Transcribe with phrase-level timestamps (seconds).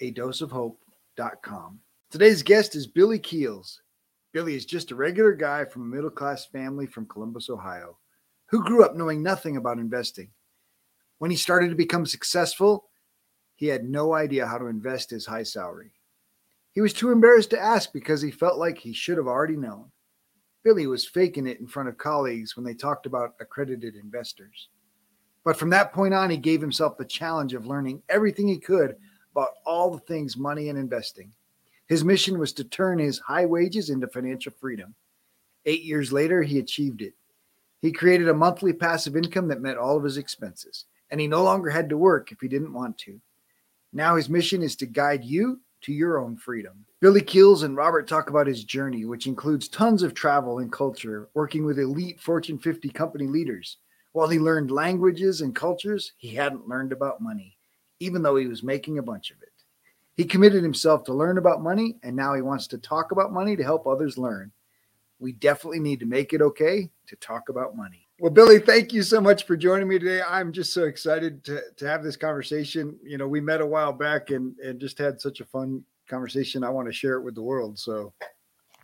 [0.00, 1.80] a doseofhope.com.
[2.10, 3.80] Today's guest is Billy Keels.
[4.32, 7.98] Billy is just a regular guy from a middle class family from Columbus, Ohio,
[8.46, 10.30] who grew up knowing nothing about investing.
[11.18, 12.90] When he started to become successful,
[13.54, 15.92] he had no idea how to invest his high salary.
[16.72, 19.90] He was too embarrassed to ask because he felt like he should have already known.
[20.62, 24.68] Billy was faking it in front of colleagues when they talked about accredited investors.
[25.44, 28.96] But from that point on, he gave himself the challenge of learning everything he could
[29.36, 31.30] about all the things money and investing.
[31.88, 34.94] His mission was to turn his high wages into financial freedom.
[35.66, 37.12] Eight years later, he achieved it.
[37.82, 41.44] He created a monthly passive income that met all of his expenses, and he no
[41.44, 43.20] longer had to work if he didn't want to.
[43.92, 46.86] Now his mission is to guide you to your own freedom.
[47.00, 51.28] Billy Keels and Robert talk about his journey, which includes tons of travel and culture,
[51.34, 53.76] working with elite Fortune 50 company leaders.
[54.12, 57.55] While he learned languages and cultures, he hadn't learned about money
[58.00, 59.52] even though he was making a bunch of it.
[60.16, 63.54] He committed himself to learn about money, and now he wants to talk about money
[63.56, 64.50] to help others learn.
[65.18, 68.06] We definitely need to make it okay to talk about money.
[68.18, 70.22] Well, Billy, thank you so much for joining me today.
[70.26, 72.98] I'm just so excited to, to have this conversation.
[73.02, 76.64] You know, we met a while back and, and just had such a fun conversation.
[76.64, 77.78] I want to share it with the world.
[77.78, 78.14] So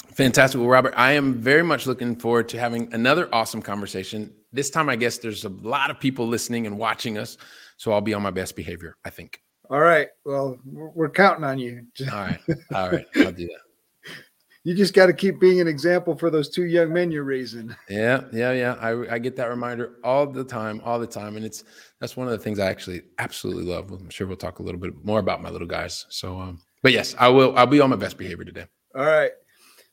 [0.09, 0.61] Fantastic.
[0.61, 4.33] Well, Robert, I am very much looking forward to having another awesome conversation.
[4.53, 7.39] This time, I guess there's a lot of people listening and watching us.
[7.83, 9.43] So I'll be on my best behavior, I think.
[9.69, 10.07] All right.
[10.25, 11.85] Well, we're counting on you.
[12.13, 12.41] All right.
[12.73, 13.07] All right.
[13.17, 14.13] I'll do that.
[14.65, 17.75] You just got to keep being an example for those two young men you're raising.
[17.89, 18.75] Yeah, yeah, yeah.
[18.75, 21.65] I, I get that reminder all the time, all the time, and it's
[22.01, 23.91] that's one of the things I actually absolutely love.
[23.91, 26.07] I'm sure we'll talk a little bit more about my little guys.
[26.11, 27.53] So, um, but yes, I will.
[27.59, 28.67] I'll be on my best behavior today.
[28.97, 29.33] All right.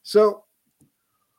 [0.03, 0.43] So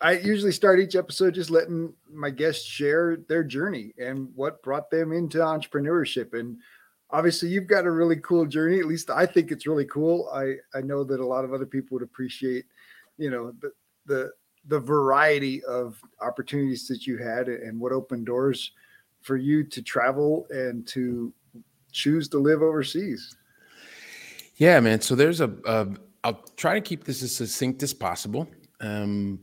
[0.01, 4.91] I usually start each episode just letting my guests share their journey and what brought
[4.91, 6.33] them into entrepreneurship.
[6.33, 6.57] And
[7.11, 8.79] obviously, you've got a really cool journey.
[8.79, 10.31] At least I think it's really cool.
[10.33, 12.65] I I know that a lot of other people would appreciate,
[13.19, 13.73] you know, the
[14.07, 14.31] the
[14.67, 18.73] the variety of opportunities that you had and what opened doors
[19.21, 21.33] for you to travel and to
[21.93, 23.37] choose to live overseas.
[24.57, 25.01] Yeah, man.
[25.03, 25.97] So there's a.
[26.23, 28.47] I'll try to keep this as succinct as possible.
[28.81, 29.41] Um,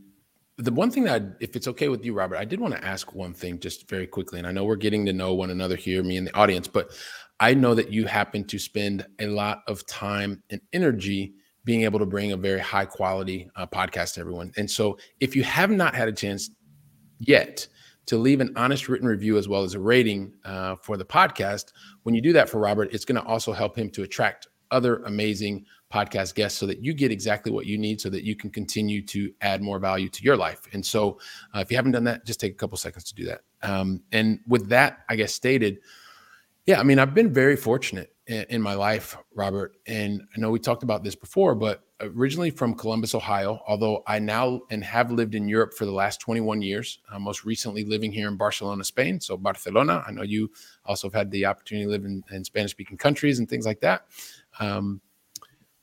[0.57, 2.83] the one thing that, I, if it's okay with you, Robert, I did want to
[2.83, 4.39] ask one thing just very quickly.
[4.39, 6.91] And I know we're getting to know one another here, me and the audience, but
[7.39, 11.99] I know that you happen to spend a lot of time and energy being able
[11.99, 14.51] to bring a very high quality uh, podcast to everyone.
[14.57, 16.49] And so if you have not had a chance
[17.19, 17.67] yet
[18.07, 21.65] to leave an honest written review as well as a rating uh, for the podcast,
[22.03, 25.03] when you do that for Robert, it's going to also help him to attract other
[25.03, 28.49] amazing podcast guests so that you get exactly what you need so that you can
[28.49, 30.61] continue to add more value to your life.
[30.73, 31.19] And so,
[31.55, 33.41] uh, if you haven't done that, just take a couple seconds to do that.
[33.63, 35.79] Um, and with that, I guess stated,
[36.65, 39.77] yeah, I mean, I've been very fortunate in, in, my life, Robert.
[39.87, 44.19] And I know we talked about this before, but originally from Columbus, Ohio, although I
[44.19, 48.11] now and have lived in Europe for the last 21 years, uh, most recently living
[48.11, 49.21] here in Barcelona, Spain.
[49.21, 50.51] So, Barcelona, I know you
[50.85, 53.79] also have had the opportunity to live in, in Spanish speaking countries and things like
[53.79, 54.07] that.
[54.59, 54.99] Um,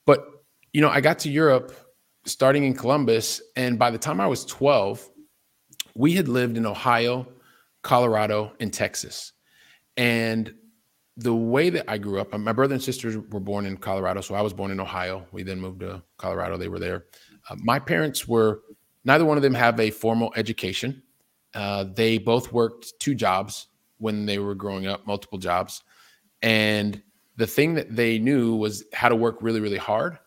[0.07, 0.27] but
[0.73, 1.73] you know, I got to Europe
[2.27, 5.09] starting in Columbus, and by the time I was 12,
[5.95, 7.27] we had lived in Ohio,
[7.83, 9.33] Colorado, and Texas.
[9.97, 10.53] And
[11.17, 14.35] the way that I grew up, my brother and sisters were born in Colorado, so
[14.35, 15.27] I was born in Ohio.
[15.31, 16.57] We then moved to Colorado.
[16.57, 17.05] They were there.
[17.49, 18.63] Uh, my parents were
[19.05, 21.03] neither one of them have a formal education.
[21.55, 23.69] Uh, they both worked two jobs
[23.99, 25.85] when they were growing up, multiple jobs,
[26.43, 27.01] and
[27.37, 30.19] the thing that they knew was how to work really, really hard.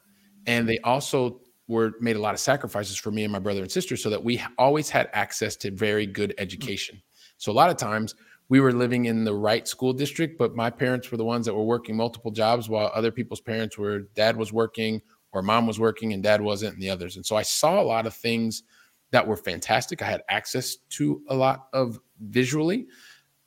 [0.45, 3.71] And they also were made a lot of sacrifices for me and my brother and
[3.71, 7.01] sister so that we always had access to very good education.
[7.37, 8.15] So a lot of times
[8.49, 11.53] we were living in the right school district, but my parents were the ones that
[11.53, 15.01] were working multiple jobs while other people's parents were dad was working
[15.33, 17.17] or mom was working and dad wasn't and the others.
[17.17, 18.63] And so I saw a lot of things
[19.11, 20.01] that were fantastic.
[20.01, 22.87] I had access to a lot of visually,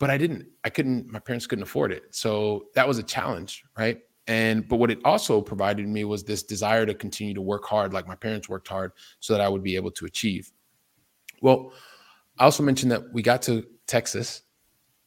[0.00, 2.02] but I didn't, I couldn't, my parents couldn't afford it.
[2.10, 4.00] So that was a challenge, right?
[4.26, 7.92] And but what it also provided me was this desire to continue to work hard,
[7.92, 10.50] like my parents worked hard, so that I would be able to achieve.
[11.42, 11.72] Well,
[12.38, 14.42] I also mentioned that we got to Texas.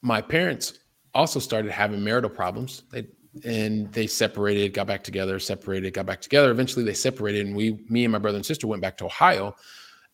[0.01, 0.79] My parents
[1.13, 2.83] also started having marital problems.
[2.91, 3.07] They
[3.43, 6.51] and they separated, got back together, separated, got back together.
[6.51, 9.55] Eventually they separated, and we, me and my brother and sister went back to Ohio,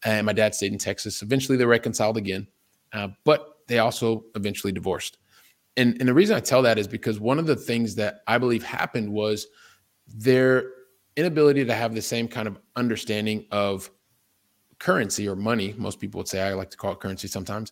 [0.05, 1.21] and my dad stayed in Texas.
[1.21, 2.47] Eventually they reconciled again,
[2.93, 5.17] uh, but they also eventually divorced.
[5.77, 8.37] And, and the reason I tell that is because one of the things that I
[8.37, 9.47] believe happened was
[10.07, 10.71] their
[11.15, 13.89] inability to have the same kind of understanding of
[14.79, 15.73] currency or money.
[15.77, 17.71] Most people would say I like to call it currency sometimes.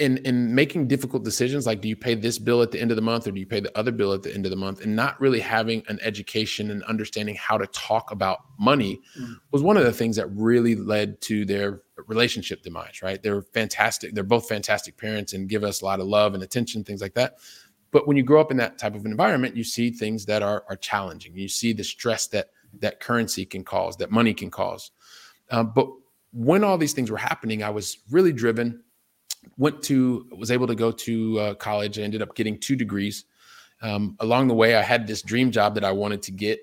[0.00, 2.96] In in making difficult decisions, like do you pay this bill at the end of
[2.96, 4.82] the month or do you pay the other bill at the end of the month,
[4.82, 9.34] and not really having an education and understanding how to talk about money mm-hmm.
[9.50, 13.02] was one of the things that really led to their relationship demise.
[13.02, 13.22] Right?
[13.22, 14.14] They're fantastic.
[14.14, 17.14] They're both fantastic parents and give us a lot of love and attention, things like
[17.14, 17.36] that.
[17.90, 20.64] But when you grow up in that type of environment, you see things that are
[20.68, 21.36] are challenging.
[21.36, 22.48] You see the stress that
[22.78, 24.92] that currency can cause, that money can cause.
[25.50, 25.88] Um, but
[26.32, 28.82] when all these things were happening, I was really driven.
[29.56, 31.98] Went to, was able to go to uh, college.
[31.98, 33.24] I ended up getting two degrees.
[33.82, 36.60] Um, along the way, I had this dream job that I wanted to get.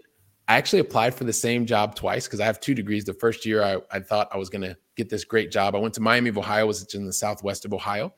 [0.47, 3.03] I actually applied for the same job twice because I have two degrees.
[3.03, 5.75] The first year, I, I thought I was going to get this great job.
[5.75, 8.13] I went to Miami of Ohio, which is in the southwest of Ohio,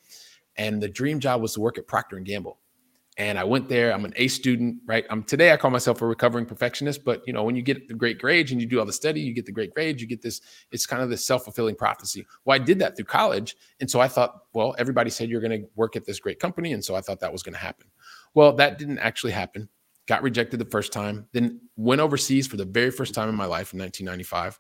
[0.56, 2.59] and the dream job was to work at Procter and Gamble
[3.19, 3.94] and I went there.
[3.94, 5.06] I'm an A student, right?
[5.10, 7.94] I'm today I call myself a recovering perfectionist, but you know, when you get the
[7.94, 10.21] great grades and you do all the study, you get the great grades, you get
[10.21, 10.39] this,
[10.71, 12.25] it's kind of this self-fulfilling prophecy.
[12.45, 13.57] Well, I did that through college.
[13.81, 16.71] And so I thought, well, everybody said you're going to work at this great company.
[16.71, 17.88] And so I thought that was going to happen.
[18.36, 19.68] Well, that didn't actually happen.
[20.07, 23.45] Got rejected the first time, then went overseas for the very first time in my
[23.45, 24.60] life in 1995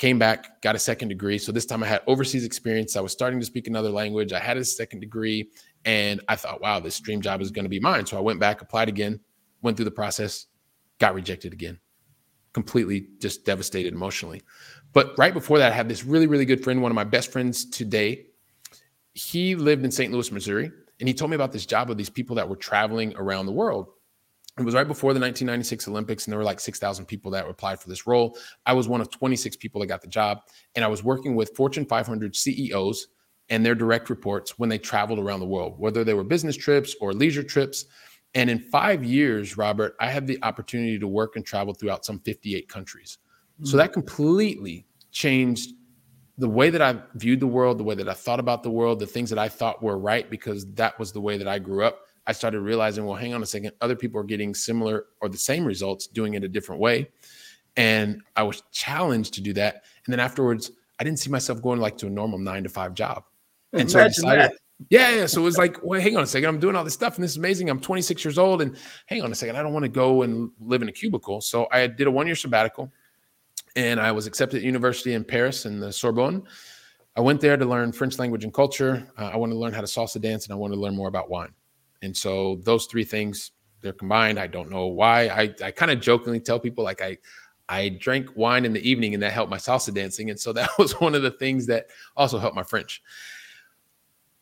[0.00, 1.36] came back, got a second degree.
[1.36, 2.96] So this time I had overseas experience.
[2.96, 4.32] I was starting to speak another language.
[4.32, 5.50] I had a second degree.
[5.84, 8.06] And I thought, wow, this dream job is going to be mine.
[8.06, 9.20] So I went back, applied again,
[9.62, 10.46] went through the process,
[10.98, 11.78] got rejected again.
[12.52, 14.42] Completely just devastated emotionally.
[14.92, 17.32] But right before that, I had this really, really good friend, one of my best
[17.32, 18.26] friends today.
[19.14, 20.12] He lived in St.
[20.12, 23.14] Louis, Missouri, and he told me about this job of these people that were traveling
[23.16, 23.88] around the world.
[24.58, 27.80] It was right before the 1996 Olympics, and there were like 6,000 people that applied
[27.80, 28.36] for this role.
[28.66, 30.40] I was one of 26 people that got the job,
[30.74, 33.06] and I was working with Fortune 500 CEOs
[33.50, 36.94] and their direct reports when they traveled around the world, whether they were business trips
[37.00, 37.84] or leisure trips.
[38.34, 42.20] And in five years, Robert, I had the opportunity to work and travel throughout some
[42.20, 43.18] 58 countries.
[43.56, 43.66] Mm-hmm.
[43.66, 45.74] So that completely changed
[46.38, 49.00] the way that I viewed the world, the way that I thought about the world,
[49.00, 51.84] the things that I thought were right, because that was the way that I grew
[51.84, 52.06] up.
[52.26, 55.36] I started realizing, well, hang on a second, other people are getting similar or the
[55.36, 57.10] same results doing it a different way.
[57.76, 59.84] And I was challenged to do that.
[60.06, 62.94] And then afterwards, I didn't see myself going like to a normal nine to five
[62.94, 63.24] job.
[63.72, 64.52] And so I decided,
[64.88, 65.26] yeah, yeah.
[65.26, 66.48] So it was like, well, hang on a second.
[66.48, 67.68] I'm doing all this stuff and this is amazing.
[67.68, 68.62] I'm 26 years old.
[68.62, 68.76] And
[69.06, 69.56] hang on a second.
[69.56, 71.40] I don't want to go and live in a cubicle.
[71.40, 72.90] So I did a one year sabbatical
[73.76, 76.42] and I was accepted at university in Paris in the Sorbonne.
[77.16, 79.06] I went there to learn French language and culture.
[79.18, 81.08] Uh, I wanted to learn how to salsa dance and I wanted to learn more
[81.08, 81.52] about wine.
[82.02, 83.50] And so those three things,
[83.82, 84.38] they're combined.
[84.38, 85.28] I don't know why.
[85.28, 87.18] I, I kind of jokingly tell people like I,
[87.68, 90.30] I drank wine in the evening and that helped my salsa dancing.
[90.30, 93.02] And so that was one of the things that also helped my French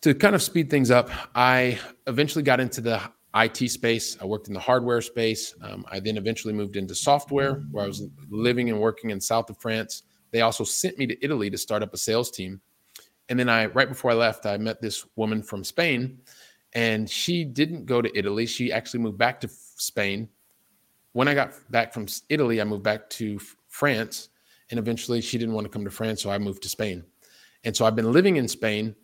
[0.02, 3.00] to kind of speed things up, I eventually got into the
[3.34, 4.16] IT space.
[4.20, 5.54] I worked in the hardware space.
[5.62, 9.50] Um, I then eventually moved into software, where I was living and working in south
[9.50, 10.04] of France.
[10.30, 12.60] They also sent me to Italy to start up a sales team.
[13.28, 16.18] And then I, right before I left, I met this woman from Spain,
[16.72, 18.46] and she didn't go to Italy.
[18.46, 20.28] She actually moved back to Spain.
[21.12, 23.38] When I got back from Italy, I moved back to
[23.68, 24.30] France,
[24.70, 27.04] and eventually she didn't want to come to France, so I moved to Spain.
[27.64, 28.94] And so I've been living in Spain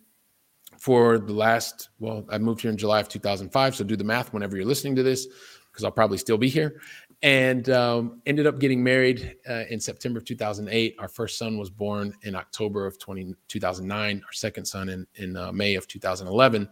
[0.77, 3.75] for the last, well, I moved here in July of 2005.
[3.75, 5.27] So do the math whenever you're listening to this,
[5.71, 6.81] because I'll probably still be here.
[7.21, 10.95] And um, ended up getting married uh, in September of 2008.
[10.99, 15.35] Our first son was born in October of 20, 2009, our second son in, in
[15.35, 16.69] uh, May of 2011.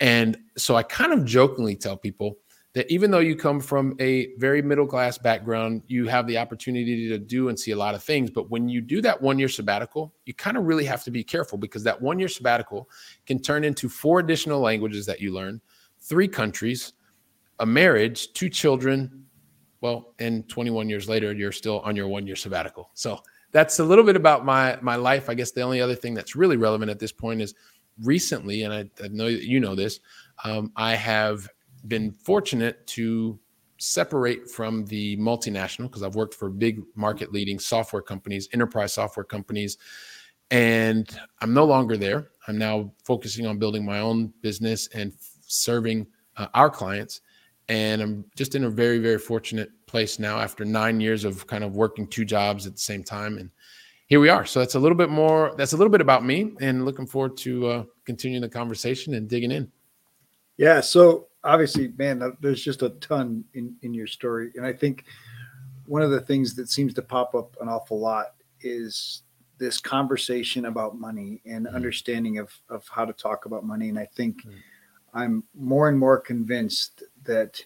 [0.00, 2.38] And so I kind of jokingly tell people
[2.74, 7.08] that even though you come from a very middle class background, you have the opportunity
[7.08, 8.30] to do and see a lot of things.
[8.30, 11.22] But when you do that one year sabbatical, you kind of really have to be
[11.22, 12.90] careful because that one year sabbatical
[13.26, 15.60] can turn into four additional languages that you learn,
[16.00, 16.94] three countries,
[17.60, 19.24] a marriage, two children.
[19.80, 22.90] Well, and 21 years later, you're still on your one year sabbatical.
[22.94, 23.20] So
[23.52, 25.30] that's a little bit about my my life.
[25.30, 27.54] I guess the only other thing that's really relevant at this point is
[28.02, 30.00] recently, and I, I know you know this,
[30.42, 31.48] um, I have
[31.88, 33.38] been fortunate to
[33.78, 39.24] separate from the multinational because I've worked for big market leading software companies, enterprise software
[39.24, 39.78] companies,
[40.50, 41.08] and
[41.40, 42.30] I'm no longer there.
[42.46, 45.12] I'm now focusing on building my own business and
[45.46, 47.20] serving uh, our clients.
[47.68, 51.64] And I'm just in a very, very fortunate place now after nine years of kind
[51.64, 53.38] of working two jobs at the same time.
[53.38, 53.50] And
[54.06, 54.44] here we are.
[54.44, 57.36] So that's a little bit more, that's a little bit about me and looking forward
[57.38, 59.70] to uh, continuing the conversation and digging in.
[60.58, 60.80] Yeah.
[60.80, 64.50] So obviously, man, uh, there's just a ton in, in your story.
[64.56, 65.04] And I think
[65.86, 69.22] one of the things that seems to pop up an awful lot is
[69.58, 71.76] this conversation about money and mm-hmm.
[71.76, 73.88] understanding of, of how to talk about money.
[73.88, 74.58] And I think mm-hmm.
[75.12, 77.62] I'm more and more convinced that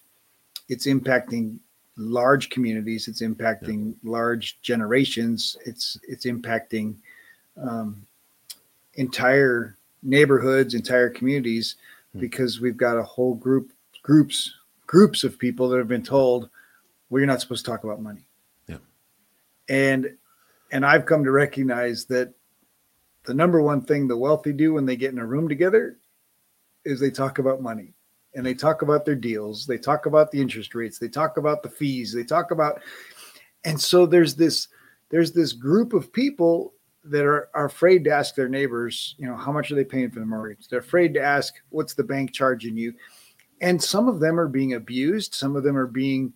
[0.69, 1.59] it's impacting
[1.97, 4.11] large communities, it's impacting yeah.
[4.11, 6.95] large generations, it's it's impacting
[7.61, 8.07] um,
[8.95, 11.77] entire neighborhoods, entire communities.
[12.13, 12.21] Hmm.
[12.21, 13.73] because we've got a whole group
[14.03, 14.55] groups
[14.87, 16.49] groups of people that have been told
[17.11, 18.29] well, you're not supposed to talk about money.
[18.67, 18.79] Yeah.
[19.69, 20.17] And
[20.73, 22.35] and I've come to recognize that
[23.25, 25.99] the number one thing the wealthy do when they get in a room together
[26.85, 27.95] is they talk about money.
[28.35, 31.63] And they talk about their deals, they talk about the interest rates, they talk about
[31.63, 32.83] the fees, they talk about
[33.65, 34.69] and so there's this
[35.11, 36.75] there's this group of people
[37.11, 40.11] that are, are afraid to ask their neighbors, you know, how much are they paying
[40.11, 40.69] for the mortgage?
[40.69, 42.95] They're afraid to ask what's the bank charging you.
[43.61, 46.33] And some of them are being abused, some of them are being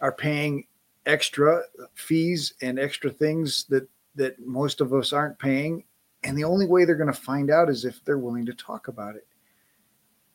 [0.00, 0.66] are paying
[1.06, 1.62] extra
[1.94, 5.84] fees and extra things that that most of us aren't paying.
[6.24, 8.88] And the only way they're going to find out is if they're willing to talk
[8.88, 9.26] about it.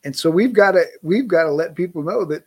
[0.04, 2.44] And so we've got to we've got to let people know that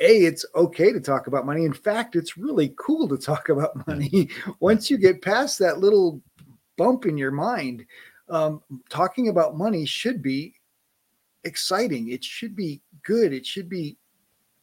[0.00, 1.64] a it's okay to talk about money.
[1.64, 4.28] In fact it's really cool to talk about money.
[4.60, 6.20] Once you get past that little
[6.78, 7.84] bump in your mind
[8.30, 10.54] um, talking about money should be
[11.44, 13.96] exciting it should be good it should be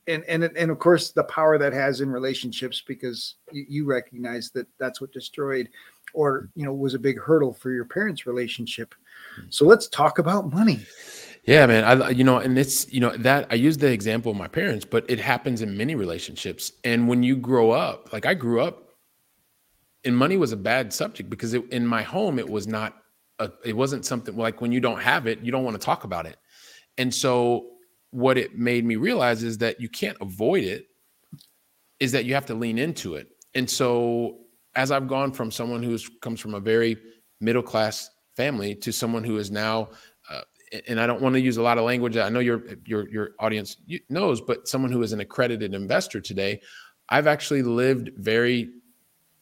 [0.08, 4.50] and and and of course the power that has in relationships because you, you recognize
[4.52, 5.70] that that's what destroyed
[6.14, 8.94] or you know was a big hurdle for your parents relationship
[9.36, 9.46] hmm.
[9.50, 10.80] so let's talk about money
[11.46, 11.84] yeah, man.
[11.84, 14.84] I you know, and it's you know that I use the example of my parents,
[14.84, 16.72] but it happens in many relationships.
[16.84, 18.85] And when you grow up, like I grew up,
[20.06, 22.96] and money was a bad subject because it, in my home it was not
[23.40, 26.04] a, it wasn't something like when you don't have it, you don't want to talk
[26.04, 26.38] about it.
[26.98, 27.68] And so
[28.12, 30.86] what it made me realize is that you can't avoid it,
[32.00, 33.28] is that you have to lean into it.
[33.54, 34.38] And so
[34.76, 36.98] as I've gone from someone who comes from a very
[37.42, 39.90] middle class family to someone who is now
[40.30, 40.42] uh,
[40.88, 43.30] and I don't want to use a lot of language I know your your your
[43.40, 43.78] audience
[44.10, 46.62] knows, but someone who is an accredited investor today,
[47.10, 48.72] I've actually lived very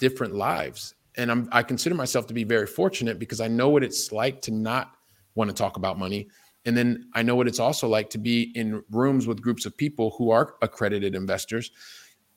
[0.03, 3.83] different lives, and I'm I consider myself to be very fortunate because I know what
[3.83, 4.95] it's like to not
[5.35, 6.27] want to talk about money,
[6.65, 9.77] and then I know what it's also like to be in rooms with groups of
[9.77, 11.71] people who are accredited investors,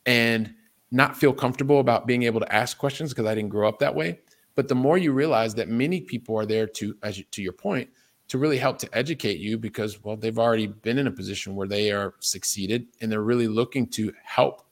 [0.07, 0.55] and
[0.93, 3.95] not feel comfortable about being able to ask questions because I didn't grow up that
[3.95, 4.21] way.
[4.55, 7.53] But the more you realize that many people are there to, as you, to your
[7.53, 7.91] point
[8.29, 11.69] to really help to educate you because well they've already been in a position where
[11.69, 14.63] they are succeeded and they're really looking to help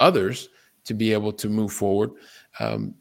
[0.00, 0.48] others
[0.88, 2.10] to be able to move forward
[2.60, 2.94] um,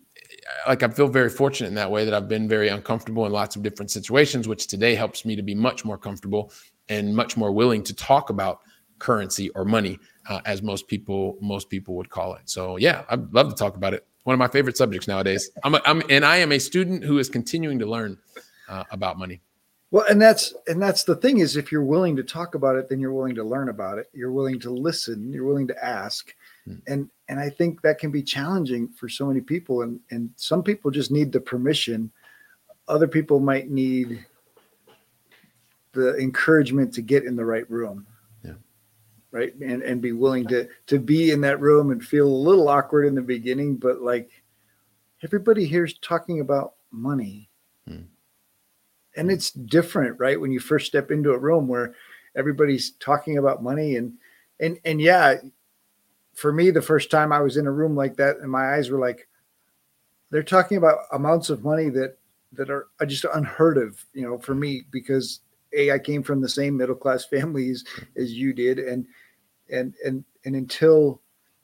[0.67, 3.55] like i feel very fortunate in that way that i've been very uncomfortable in lots
[3.55, 6.51] of different situations which today helps me to be much more comfortable
[6.89, 8.59] and much more willing to talk about
[8.99, 9.97] currency or money
[10.29, 13.77] uh, as most people most people would call it so yeah i'd love to talk
[13.77, 16.59] about it one of my favorite subjects nowadays i'm, a, I'm and i am a
[16.59, 18.17] student who is continuing to learn
[18.67, 19.41] uh, about money
[19.89, 22.89] well, and that's and that's the thing is if you're willing to talk about it,
[22.89, 24.09] then you're willing to learn about it.
[24.13, 25.31] You're willing to listen.
[25.31, 26.35] You're willing to ask.
[26.87, 29.81] And and I think that can be challenging for so many people.
[29.81, 32.11] And and some people just need the permission.
[32.87, 34.25] Other people might need
[35.93, 38.05] the encouragement to get in the right room.
[38.43, 38.53] Yeah.
[39.31, 39.55] Right.
[39.55, 43.05] And and be willing to to be in that room and feel a little awkward
[43.05, 44.31] in the beginning, but like
[45.23, 47.49] everybody here's talking about money.
[47.87, 48.03] Hmm
[49.17, 50.39] and it's different, right?
[50.39, 51.95] When you first step into a room where
[52.35, 54.13] everybody's talking about money and
[54.59, 55.35] and and yeah,
[56.37, 58.91] for me, the first time I was in a room like that, and my eyes
[58.91, 59.27] were like,
[60.29, 62.17] they're talking about amounts of money that
[62.53, 65.41] that are just unheard of, you know, for me because
[65.73, 67.83] a I came from the same middle class families
[68.15, 69.07] as you did, and
[69.71, 71.21] and and and until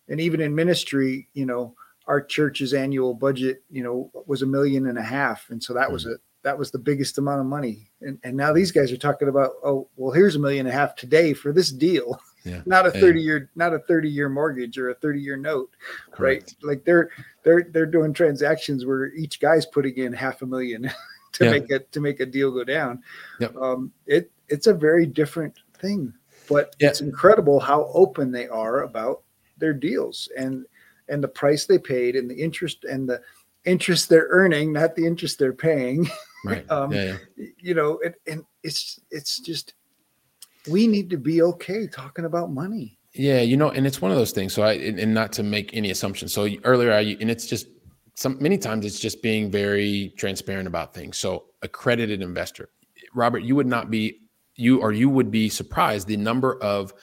[0.09, 1.75] and even in ministry, you know,
[2.07, 5.91] our church's annual budget, you know, was a million and a half, and so that
[5.91, 6.13] was mm-hmm.
[6.13, 7.91] a that was the biggest amount of money.
[8.01, 10.77] And, and now these guys are talking about, oh, well, here's a million and a
[10.77, 12.19] half today for this deal.
[12.43, 12.61] Yeah.
[12.65, 15.71] not a 30 year, not a 30 year mortgage or a 30 year note.
[16.11, 16.55] Correct.
[16.61, 16.69] Right.
[16.69, 17.09] Like they're,
[17.43, 20.89] they're, they're doing transactions where each guy's putting in half a million.
[21.33, 21.51] to Yeah.
[21.51, 23.01] make it to make a deal go down.
[23.39, 23.55] Yep.
[23.57, 26.13] Um, it it's a very different thing,
[26.47, 26.89] but Yeah.
[26.89, 29.23] it's incredible how open they are about
[29.57, 30.65] their deals and
[31.09, 33.19] and the price they paid and the interest and the
[33.65, 36.07] interest they're earning, not the interest they're paying.
[36.45, 36.69] Right.
[36.69, 37.15] Um, yeah,
[37.57, 39.75] you know, and, and it's it's just
[40.69, 42.97] we need to be okay talking about money.
[43.13, 44.53] Yeah, you know, and it's one of those things.
[44.53, 46.33] So I and not to make any assumptions.
[46.33, 47.67] So earlier, I and it's just
[48.15, 51.17] some many times it's just being very transparent about things.
[51.17, 52.69] So accredited investor,
[53.13, 54.19] Robert, you would not be
[54.55, 56.93] you or you would be surprised the number of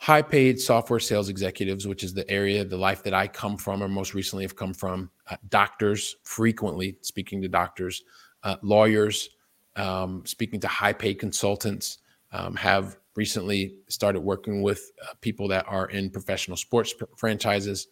[0.00, 3.82] high paid software sales executives, which is the area, the life that I come from,
[3.82, 8.02] or most recently have come from, uh, doctors, frequently speaking to doctors,
[8.42, 9.28] uh, lawyers,
[9.76, 11.98] um, speaking to high paid consultants,
[12.32, 17.88] um, have recently started working with uh, people that are in professional sports p- franchises.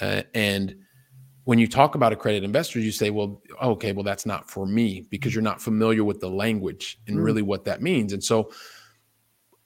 [0.00, 0.76] Uh, and
[1.44, 5.06] when you talk about accredited investors, you say, well, okay, well, that's not for me
[5.10, 7.24] because you're not familiar with the language and Mm.
[7.24, 8.12] really what that means.
[8.12, 8.50] And so,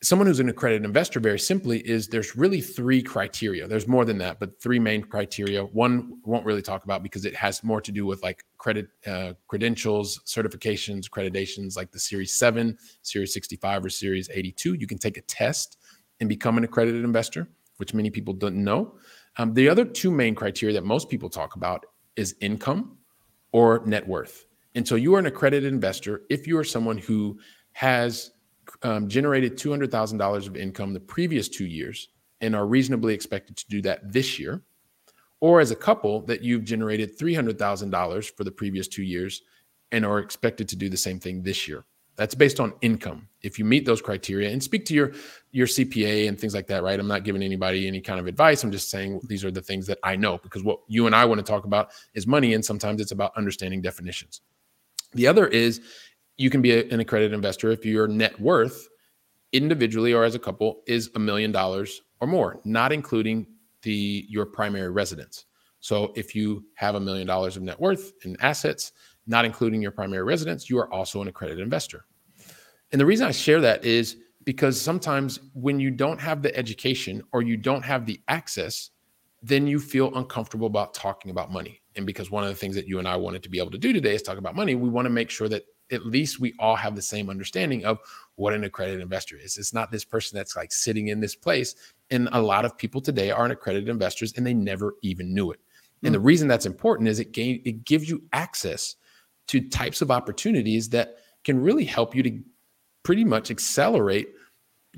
[0.04, 3.66] someone who's an accredited investor very simply is there's really three criteria.
[3.66, 5.64] There's more than that but three main criteria.
[5.64, 9.32] One won't really talk about because it has more to do with like credit uh,
[9.48, 15.16] credentials certifications accreditations like the series 7 series 65 or series 82 you can take
[15.16, 15.78] a test
[16.20, 18.94] and become an accredited investor which many people don't know.
[19.38, 22.98] Um, the other two main criteria that most people talk about is income
[23.52, 24.46] or net worth.
[24.74, 27.38] And so you are an accredited investor if you are someone who
[27.72, 28.30] has
[28.84, 32.08] um, generated $200,000 of income the previous two years
[32.40, 34.62] and are reasonably expected to do that this year,
[35.40, 39.42] or as a couple that you've generated $300,000 for the previous two years
[39.90, 41.84] and are expected to do the same thing this year.
[42.16, 43.28] That's based on income.
[43.42, 45.12] If you meet those criteria and speak to your
[45.50, 46.98] your CPA and things like that, right?
[46.98, 48.62] I'm not giving anybody any kind of advice.
[48.62, 51.24] I'm just saying these are the things that I know because what you and I
[51.24, 54.42] want to talk about is money and sometimes it's about understanding definitions.
[55.14, 55.80] The other is
[56.36, 58.88] you can be a- an accredited investor if your net worth
[59.52, 63.46] individually or as a couple is a million dollars or more, not including
[63.82, 65.46] the your primary residence.
[65.80, 68.92] So if you have a million dollars of net worth in assets,
[69.26, 72.06] not including your primary residence, you are also an accredited investor.
[72.90, 77.22] And the reason I share that is because sometimes when you don't have the education
[77.32, 78.90] or you don't have the access,
[79.42, 81.82] then you feel uncomfortable about talking about money.
[81.96, 83.78] And because one of the things that you and I wanted to be able to
[83.78, 86.54] do today is talk about money, we want to make sure that at least we
[86.58, 87.98] all have the same understanding of
[88.36, 89.58] what an accredited investor is.
[89.58, 91.74] It's not this person that's like sitting in this place.
[92.10, 95.60] And a lot of people today aren't accredited investors and they never even knew it.
[96.02, 96.24] And the mm.
[96.24, 98.96] reason that's important is it gain it gives you access
[99.48, 102.40] to types of opportunities that can really help you to
[103.02, 104.28] pretty much accelerate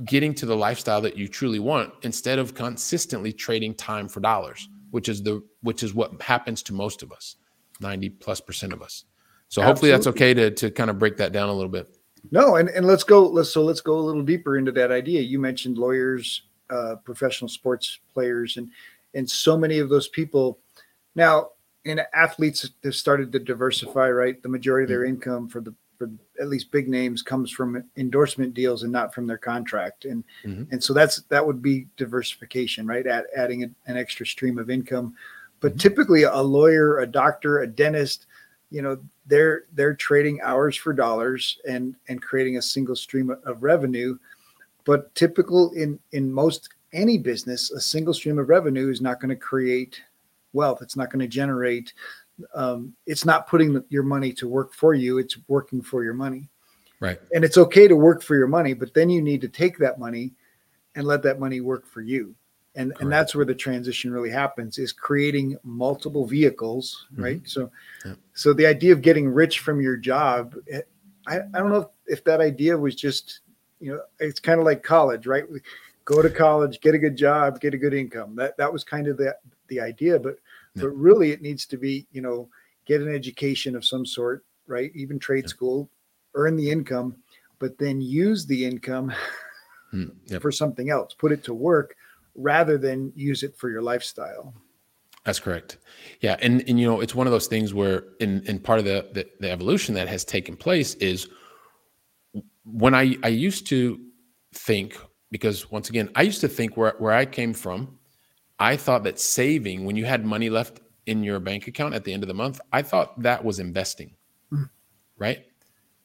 [0.05, 4.69] getting to the lifestyle that you truly want instead of consistently trading time for dollars
[4.91, 7.37] which is the which is what happens to most of us
[7.81, 9.05] 90 plus percent of us
[9.57, 11.89] so hopefully that's okay to to kind of break that down a little bit
[12.31, 13.25] No, and, and let's go.
[13.27, 15.21] Let's so let's go a little deeper into that idea.
[15.23, 18.69] You mentioned lawyers, uh, professional sports players, and
[19.15, 20.59] and so many of those people.
[21.15, 21.51] Now,
[21.85, 24.11] in athletes have started to diversify.
[24.11, 27.83] Right, the majority of their income for the for at least big names comes from
[27.97, 30.67] endorsement deals and not from their contract, and Mhm.
[30.73, 33.07] and so that's that would be diversification, right?
[33.07, 35.15] Add, adding a, an extra stream of income.
[35.61, 35.81] But Mhm.
[35.81, 38.27] typically, a lawyer, a doctor, a dentist,
[38.71, 43.63] you know, they're they're trading hours for dollars and and creating a single stream of-
[43.63, 44.19] revenue.
[44.85, 49.31] But typical in in most any business a single stream of revenue is not going
[49.31, 50.01] to create
[50.53, 50.83] wealth.
[50.83, 51.93] It's not going to generate
[52.55, 55.19] um, it's not putting your money to work for you.
[55.19, 56.49] It's working for your money.
[57.01, 57.19] Right.
[57.35, 59.99] And it's okay to work for your money but then you need to take that
[59.99, 60.33] money
[60.95, 62.35] and let that money work for you
[62.77, 63.03] and Correct.
[63.03, 67.23] and that's where the transition really happens is creating multiple vehicles Mhm.
[67.23, 67.71] right so
[68.05, 68.15] Yeah.
[68.35, 70.83] so the idea of getting rich from your job eh,
[71.27, 73.41] i, I don't know if, if that idea was just
[73.81, 75.45] you know it's kind of like college right
[76.05, 79.09] go to college get a good job get a good income that that was kind
[79.09, 79.35] of the
[79.69, 80.37] the idea but
[80.75, 80.83] Yeah.
[80.83, 82.49] but really it needs to be you know
[82.85, 85.49] get an education of some sort right even trade Yeah.
[85.57, 85.91] school
[86.35, 87.17] earn the income
[87.59, 89.13] but then use the income
[89.95, 90.43] Mm, yep.
[90.43, 91.97] for something else put it to work
[92.37, 94.55] rather than use it for your lifestyle
[95.25, 95.79] That's correct.
[96.21, 98.85] Yeah, and and you know it's one of those things where in in part of
[98.85, 101.29] the, the the evolution that has taken place is
[102.65, 103.99] when I I used to
[104.55, 104.97] think
[105.31, 107.99] because once again I used to think where where I came from,
[108.61, 112.13] I thought that saving when you had money left in your bank account at the
[112.13, 114.11] end of the month, I thought that was investing,
[114.53, 114.71] Mhm.
[115.19, 115.45] right?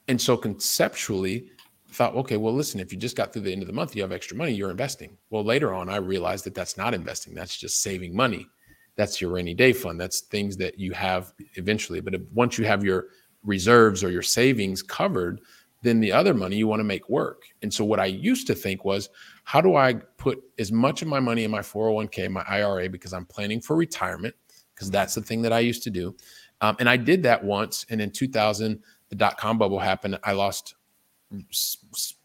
[0.07, 1.51] And so conceptually
[1.91, 4.01] thought, okay, well, listen, if you just got through the end of the month, you
[4.01, 5.17] have extra money, you're investing.
[5.29, 7.33] Well, later on, I realized that that's not investing.
[7.33, 8.47] That's just saving money.
[8.95, 9.99] That's your rainy day fund.
[9.99, 12.01] That's things that you have eventually.
[12.01, 13.07] But if, once you have your
[13.43, 15.41] reserves or your savings covered,
[15.81, 17.43] then the other money you want to make work.
[17.63, 19.09] And so what I used to think was,
[19.43, 23.13] how do I put as much of my money in my 401k, my IRA, because
[23.13, 24.35] I'm planning for retirement,
[24.75, 26.15] because that's the thing that I used to do.
[26.61, 27.85] Um, and I did that once.
[27.89, 30.19] And in 2000, the dot com bubble happened.
[30.23, 30.75] I lost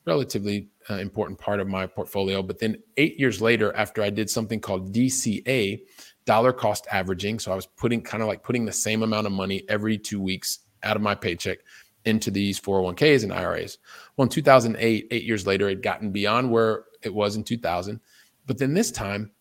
[0.05, 2.43] relatively uh, important part of my portfolio.
[2.43, 5.81] But then eight years later, after I did something called DCA,
[6.25, 9.33] dollar cost averaging, so I was putting kind of like putting the same amount of
[9.33, 11.59] money every two weeks out of my paycheck
[12.05, 13.79] into these 401ks and IRAs.
[14.17, 18.01] Well, in 2008, eight years later, it gotten beyond where it was in 2000.
[18.47, 19.33] But then this time,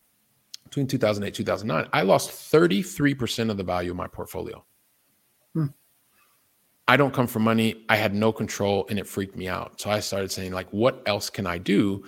[0.64, 4.66] between 2008 2009, I lost 33% of the value of my portfolio.
[5.54, 5.68] Hmm.
[6.88, 7.84] I don't come from money.
[7.90, 9.82] I had no control and it freaked me out.
[9.82, 12.04] So I started saying, like, what else can I do?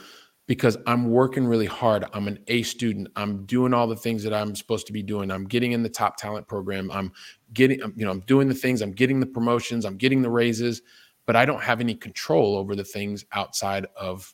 [0.45, 2.05] Because I'm working really hard.
[2.13, 3.07] I'm an A student.
[3.15, 5.31] I'm doing all the things that I'm supposed to be doing.
[5.31, 6.91] I'm getting in the top talent program.
[6.91, 7.11] I'm
[7.53, 10.81] getting, you know, I'm doing the things, I'm getting the promotions, I'm getting the raises,
[11.25, 14.33] but I don't have any control over the things outside of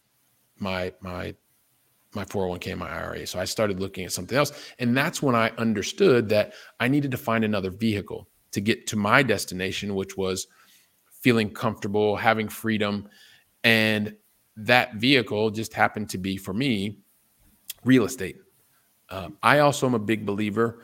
[0.59, 1.33] my my
[2.15, 3.25] my 401k and my IRA.
[3.25, 4.51] So I started looking at something else.
[4.77, 8.95] And that's when I understood that I needed to find another vehicle to get to
[8.95, 10.47] my destination, which was
[11.21, 13.07] feeling comfortable, having freedom.
[13.63, 14.15] And
[14.55, 16.99] that vehicle just happened to be for me
[17.83, 18.37] real estate.
[19.09, 20.83] Um, I also am a big believer.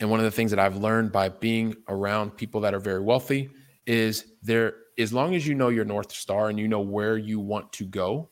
[0.00, 3.00] And one of the things that I've learned by being around people that are very
[3.00, 3.50] wealthy
[3.86, 7.40] is there, as long as you know your North Star and you know where you
[7.40, 8.28] want to go,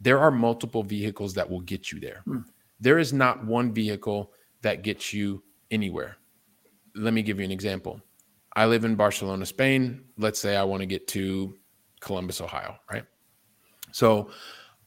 [0.00, 2.22] there are multiple vehicles that will get you there.
[2.24, 2.40] Hmm.
[2.80, 6.16] There is not one vehicle that gets you anywhere.
[6.94, 8.00] Let me give you an example.
[8.56, 10.04] I live in Barcelona, Spain.
[10.18, 11.56] Let's say I want to get to
[12.00, 13.04] Columbus, Ohio, right?
[13.92, 14.30] So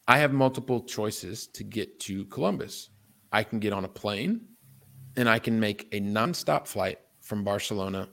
[0.08, 2.90] I have multiple choices to get to Columbus.
[3.32, 4.42] I can get on a plane
[5.16, 8.10] and I can make a nonstop flight from Barcelona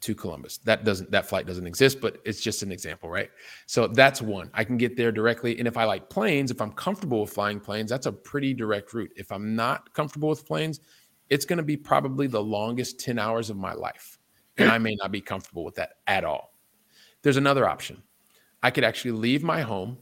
[0.00, 0.58] to Columbus.
[0.58, 3.28] That doesn't that flight doesn't exist, but it's just an example, right?
[3.66, 4.50] So that's one.
[4.54, 5.58] I can get there directly.
[5.58, 8.94] And if I like planes, if I'm comfortable with flying planes, that's a pretty direct
[8.94, 9.12] route.
[9.16, 10.80] If I'm not comfortable with planes,
[11.28, 14.18] it's going to be probably the longest 10 hours of my life
[14.60, 16.52] and I may not be comfortable with that at all.
[17.22, 18.02] There's another option.
[18.62, 19.98] I could actually leave my home.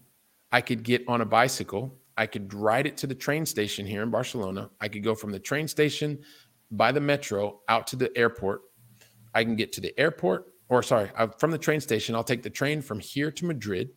[0.50, 1.94] I could get on a bicycle.
[2.16, 4.70] I could ride it to the train station here in Barcelona.
[4.80, 6.18] I could go from the train station
[6.70, 8.62] by the metro out to the airport.
[9.34, 12.42] I can get to the airport, or sorry, uh, from the train station, I'll take
[12.42, 13.90] the train from here to Madrid.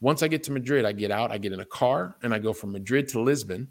[0.00, 2.38] Once I get to Madrid, I get out, I get in a car, and I
[2.38, 3.68] go from Madrid to Lisbon.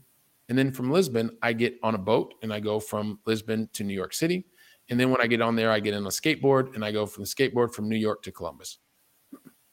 [0.49, 3.83] And then from Lisbon, I get on a boat and I go from Lisbon to
[3.83, 4.47] New York City.
[4.89, 7.05] And then when I get on there, I get on a skateboard and I go
[7.05, 8.79] from the skateboard from New York to Columbus.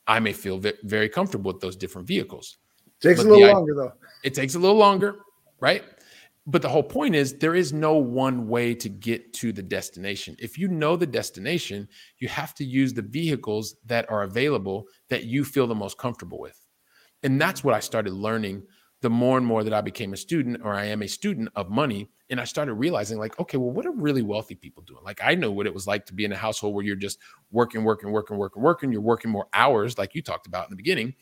[0.06, 2.58] I may feel very comfortable with those different vehicles.
[2.86, 3.92] It Takes but a little longer though.
[4.22, 5.20] It takes a little longer,
[5.60, 5.84] right?
[6.46, 10.36] But the whole point is there is no one way to get to the destination.
[10.38, 15.24] If you know the destination, you have to use the vehicles that are available that
[15.24, 16.60] you feel the most comfortable with.
[17.24, 18.62] And that's what I started learning
[19.00, 21.68] the more and more that I became a student or I am a student of
[21.68, 22.10] money.
[22.28, 25.04] And I started realizing, like, okay, well, what are really wealthy people doing?
[25.04, 27.18] Like, I know what it was like to be in a household where you're just
[27.50, 28.92] working, working, working, working, working.
[28.92, 31.14] You're working more hours, like you talked about in the beginning.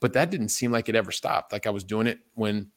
[0.00, 1.52] But that didn't seem like it ever stopped.
[1.52, 2.70] Like, I was doing it when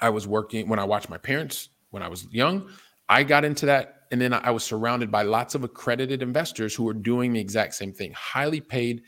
[0.00, 2.68] I was working, when I watched my parents when I was young.
[3.08, 3.96] I got into that.
[4.12, 7.74] And then I was surrounded by lots of accredited investors who were doing the exact
[7.74, 9.02] same thing, highly paid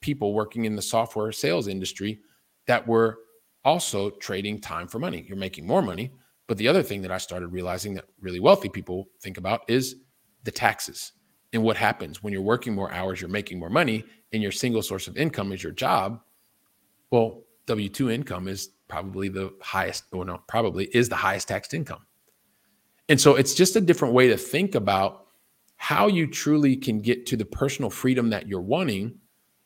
[0.00, 2.20] people working in the software sales industry
[2.66, 3.18] that were
[3.64, 5.24] also trading time for money.
[5.26, 6.12] You're making more money.
[6.46, 9.96] But the other thing that I started realizing that really wealthy people think about is
[10.44, 11.12] the taxes
[11.52, 14.82] and what happens when you're working more hours, you're making more money, and your single
[14.82, 16.20] source of income is your job.
[17.10, 21.74] Well, W 2 income is probably the highest, or no, probably is the highest taxed
[21.74, 22.06] income.
[23.08, 25.26] And so it's just a different way to think about
[25.76, 29.18] how you truly can get to the personal freedom that you're wanting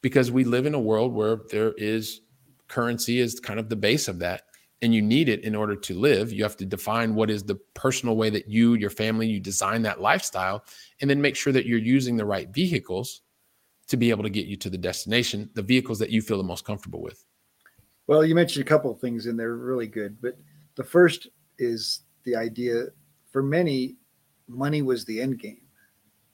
[0.03, 2.21] because we live in a world where there is
[2.69, 4.43] currency is kind of the base of that
[4.83, 7.55] and you need it in order to live you have to define what is the
[7.75, 10.65] personal way that you your family you design that lifestyle
[11.01, 13.23] and then make sure that you're using the right vehicles
[13.87, 16.45] to be able to get you to the destination the vehicles that you feel the
[16.45, 17.25] most comfortable with
[18.07, 20.37] well you mentioned a couple of things in there really good but
[20.77, 22.87] the first is the idea
[23.31, 23.97] for many
[24.49, 25.61] money was the end game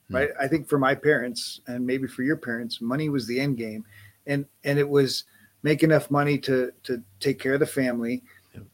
[0.09, 0.15] hmm.
[0.15, 3.57] right i think for my parents and maybe for your parents money was the end
[3.57, 3.83] game
[4.25, 5.25] and and it was
[5.63, 8.23] make enough money to to take care of the family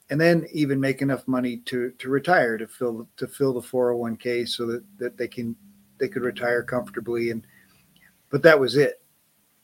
[0.09, 4.47] and then even make enough money to to retire to fill to fill the 401k
[4.47, 5.55] so that that they can
[5.97, 7.45] they could retire comfortably and
[8.29, 9.01] but that was it.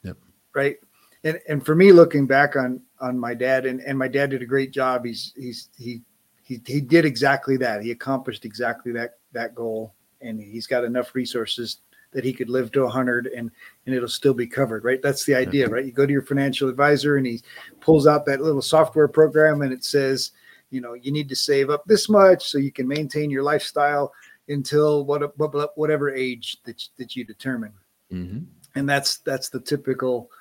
[0.03, 0.17] Yep.
[0.53, 0.77] right?
[1.23, 4.41] And and for me looking back on on my dad and and my dad did
[4.41, 5.05] a great job.
[5.05, 6.01] He's he's he
[6.43, 7.84] he, he did exactly that.
[7.84, 11.79] He accomplished exactly that that goal and he's got enough resources
[12.12, 13.52] that he could live to 100 and
[13.86, 15.02] and it'll still be covered right?
[15.02, 15.86] That's the idea right?
[15.86, 17.41] You go to your financial advisor and he
[17.82, 20.32] pulls out that little software program and it says
[20.69, 24.13] you know you need to save up this much so you can maintain your lifestyle
[24.48, 27.72] until what, whatever age that, that you determine.
[28.12, 28.39] Mm-hmm.
[28.74, 30.32] and that's that's the typical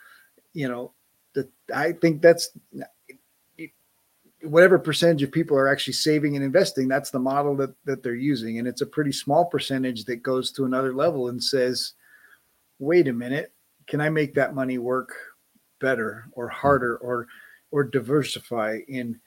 [0.54, 0.92] you know
[1.34, 2.50] the i think that's
[4.42, 8.14] whatever percentage of people are actually saving and investing, that's the model that, that they're
[8.14, 8.58] using.
[8.58, 11.94] And it's a pretty small percentage that goes to another level and says,
[12.78, 13.52] wait a minute,
[13.86, 15.12] can I make that money work
[15.80, 16.54] better or hmm.
[16.54, 17.26] harder or
[17.70, 19.18] or diversify in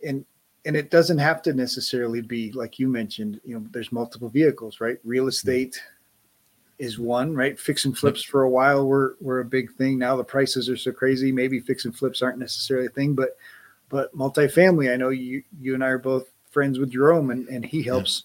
[0.00, 0.24] in
[0.64, 4.80] and it doesn't have to necessarily be like you mentioned, you know, there's multiple vehicles,
[4.80, 4.98] right?
[5.04, 5.30] Real hmm.
[5.30, 5.80] estate
[6.78, 7.58] is one, right?
[7.58, 9.98] Fix and flips for a while were were a big thing.
[9.98, 13.36] Now the prices are so crazy, maybe fix and flips aren't necessarily a thing, but
[13.88, 17.64] but multifamily, I know you you and I are both friends with Jerome, and, and
[17.64, 18.24] he helps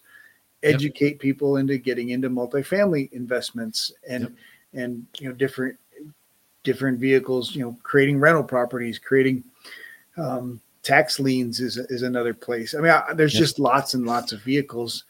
[0.63, 0.75] yep.
[0.75, 1.19] educate yep.
[1.19, 4.31] people into getting into multifamily investments and yep.
[4.73, 5.77] and you know different
[6.63, 7.55] different vehicles.
[7.55, 9.43] You know, creating rental properties, creating
[10.17, 12.73] um, tax liens is is another place.
[12.73, 15.03] I mean, I, there's just lots and lots of vehicles,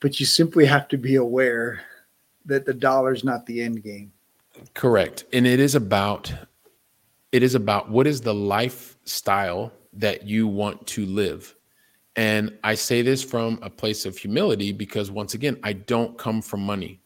[0.00, 1.82] but you simply have to be aware
[2.46, 4.12] that the dollar's not the end game.
[4.74, 6.32] Correct, and it is about
[7.34, 11.56] it is about what is the lifestyle that you want to live.
[12.14, 16.40] And I say this from a place of humility because, once again, I don't come
[16.40, 17.00] from money.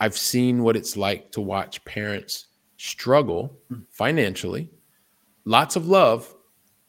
[0.00, 2.46] I've seen what it's like to watch parents
[2.78, 3.58] struggle
[3.90, 4.70] financially,
[5.44, 6.34] lots of love,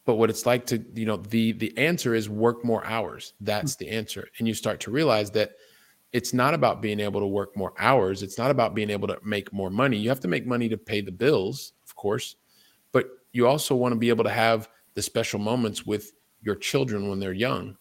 [0.06, 3.34] but what it's like to, you know, the the answer is work more hours.
[3.42, 4.26] That's the answer.
[4.38, 5.50] And you start to realize that
[6.14, 8.22] it's not about being able to work more hours.
[8.22, 9.98] It's not about being able to make more money.
[9.98, 12.36] You have to make money to pay the bills, of course,
[13.32, 17.18] you also want to be able to have the special moments with your children when
[17.18, 17.76] they're young,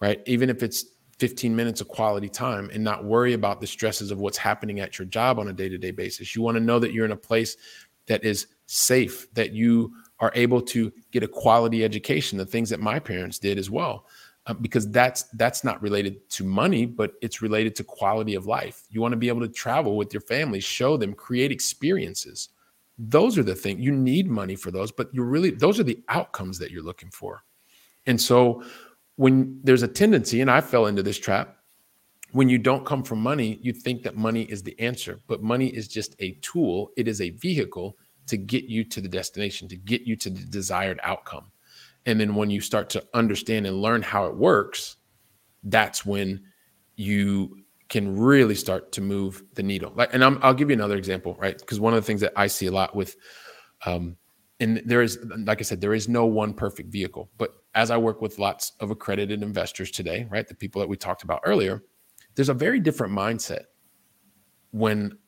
[0.00, 0.20] right?
[0.26, 0.84] Even if it's
[1.20, 4.98] 15 minutes of quality time and not worry about the stresses of what's happening at
[4.98, 6.34] your job on a day to day basis.
[6.34, 7.58] You want to know that you're in a place
[8.06, 12.80] that is safe, that you are able to get a quality education, the things that
[12.80, 14.06] my parents did as well.
[14.46, 18.84] Uh, because that's that's not related to money but it's related to quality of life
[18.88, 22.48] you want to be able to travel with your family show them create experiences
[23.08, 26.02] those are the things you need money for those but you really those are the
[26.08, 27.42] outcomes that you're looking for.
[28.06, 28.62] And so
[29.16, 31.56] when there's a tendency and i fell into this trap
[32.32, 35.68] when you don't come from money you think that money is the answer but money
[35.68, 39.76] is just a tool it is a vehicle to get you to the destination to
[39.76, 41.50] get you to the desired outcome.
[42.06, 44.96] And then when you start to understand and learn how it works
[45.64, 46.42] that's when
[46.96, 47.59] you
[47.90, 49.92] can really start to move the needle.
[49.94, 51.58] Like, and i will give you another example, right?
[51.58, 53.16] Because one of the things that I see a lot with,
[53.84, 54.16] um,
[54.60, 57.30] and there is, like I said, there is no one perfect vehicle.
[57.36, 60.96] But as I work with lots of accredited investors today, right, the people that we
[60.96, 61.82] talked about earlier,
[62.36, 63.64] there's a very different mindset
[64.70, 65.18] when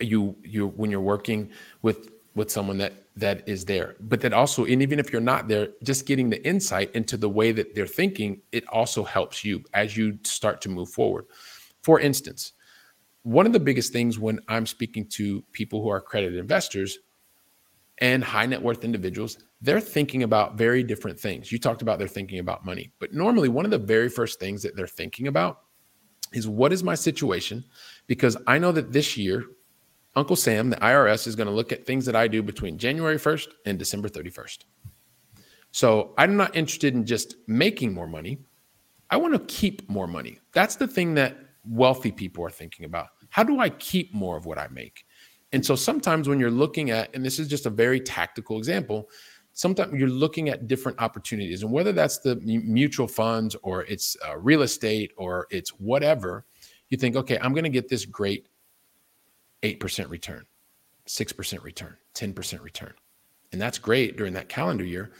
[0.00, 1.50] you you when you're working
[1.82, 5.46] with with someone that that is there but that also and even if you're not
[5.46, 9.62] there just getting the insight into the way that they're thinking it also helps you
[9.72, 11.26] as you start to move forward
[11.84, 12.54] for instance,
[13.24, 16.98] one of the biggest things when I'm speaking to people who are accredited investors
[17.98, 21.52] and high net worth individuals, they're thinking about very different things.
[21.52, 24.62] You talked about they're thinking about money, but normally one of the very first things
[24.62, 25.60] that they're thinking about
[26.32, 27.64] is what is my situation?
[28.06, 29.44] Because I know that this year,
[30.16, 33.16] Uncle Sam, the IRS, is going to look at things that I do between January
[33.16, 34.64] 1st and December 31st.
[35.70, 38.38] So I'm not interested in just making more money.
[39.10, 40.38] I want to keep more money.
[40.52, 41.36] That's the thing that
[41.68, 43.08] wealthy people are thinking about.
[43.30, 45.04] How do I keep more of what I make?
[45.52, 49.08] And so sometimes when you're looking at, and this is just a very tactical example,
[49.52, 51.62] sometimes you're looking at different opportunities.
[51.62, 56.44] And whether that's the mutual funds or it's uh, real estate or it's whatever,
[56.90, 58.48] you think, okay, I'm going to get this great
[59.62, 60.44] 8% return,
[61.06, 62.92] 6% return, 10% return.
[63.52, 65.12] And that's great during that calendar year.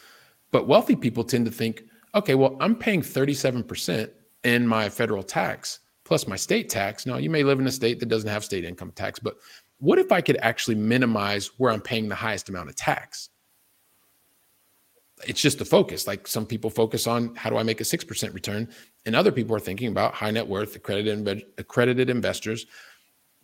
[0.50, 4.10] But wealthy people tend to think, okay, well, I'm paying 37%
[4.42, 7.06] in my federal tax plus my state tax.
[7.06, 9.36] Now, you may live in a state that doesn't have state income tax, but
[9.78, 13.30] what if I could actually minimize where I'm paying the highest amount of tax?
[15.26, 16.06] It's just the focus.
[16.06, 18.68] Like some people focus on how do I make a 6% return,
[19.06, 22.66] and other people are thinking about high net worth, accredited, accredited investors.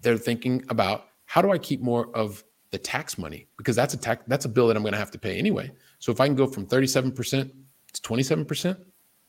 [0.00, 3.96] They're thinking about how do I keep more of the tax money because that's a
[3.96, 5.72] tax that's a bill that I'm going to have to pay anyway.
[5.98, 7.50] So if I can go from 37%
[7.92, 8.76] to 27%,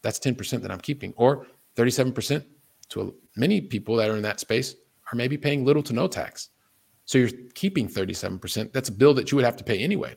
[0.02, 2.46] that's 10% that I'm keeping or 37%
[2.92, 4.76] to many people that are in that space
[5.12, 6.50] are maybe paying little to no tax.
[7.06, 8.72] So you're keeping 37%.
[8.72, 10.16] That's a bill that you would have to pay anyway.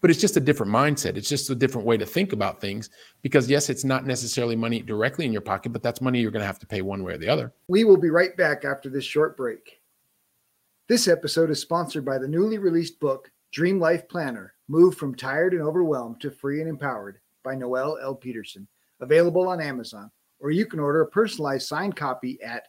[0.00, 1.16] but it's just a different mindset.
[1.16, 2.90] It's just a different way to think about things
[3.22, 6.40] because, yes, it's not necessarily money directly in your pocket, but that's money you're going
[6.40, 7.52] to have to pay one way or the other.
[7.68, 9.80] We will be right back after this short break.
[10.88, 15.52] This episode is sponsored by the newly released book, Dream Life Planner Move from Tired
[15.52, 18.14] and Overwhelmed to Free and Empowered by Noelle L.
[18.14, 18.66] Peterson,
[19.00, 20.10] available on Amazon,
[20.40, 22.68] or you can order a personalized signed copy at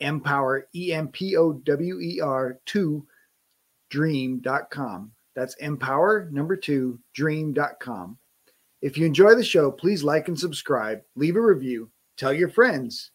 [0.00, 3.06] empower, E M P O W E R 2
[3.90, 5.12] dream.com.
[5.34, 8.18] That's empower number two dream.com.
[8.80, 13.10] If you enjoy the show, please like and subscribe, leave a review, tell your friends.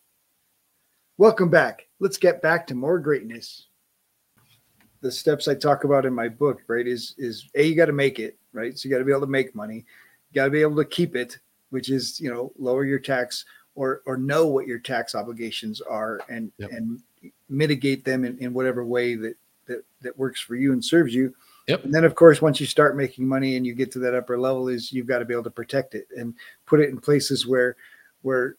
[1.17, 1.87] Welcome back.
[1.99, 3.67] Let's get back to more greatness.
[5.01, 7.93] The steps I talk about in my book, right, is is a you got to
[7.93, 8.77] make it, right?
[8.77, 9.85] So you got to be able to make money,
[10.31, 13.45] you got to be able to keep it, which is you know lower your tax
[13.75, 16.71] or or know what your tax obligations are and yep.
[16.71, 16.99] and
[17.49, 19.35] mitigate them in, in whatever way that
[19.67, 21.33] that that works for you and serves you.
[21.67, 21.83] Yep.
[21.85, 24.39] And then of course once you start making money and you get to that upper
[24.39, 26.33] level is you've got to be able to protect it and
[26.65, 27.75] put it in places where
[28.21, 28.55] where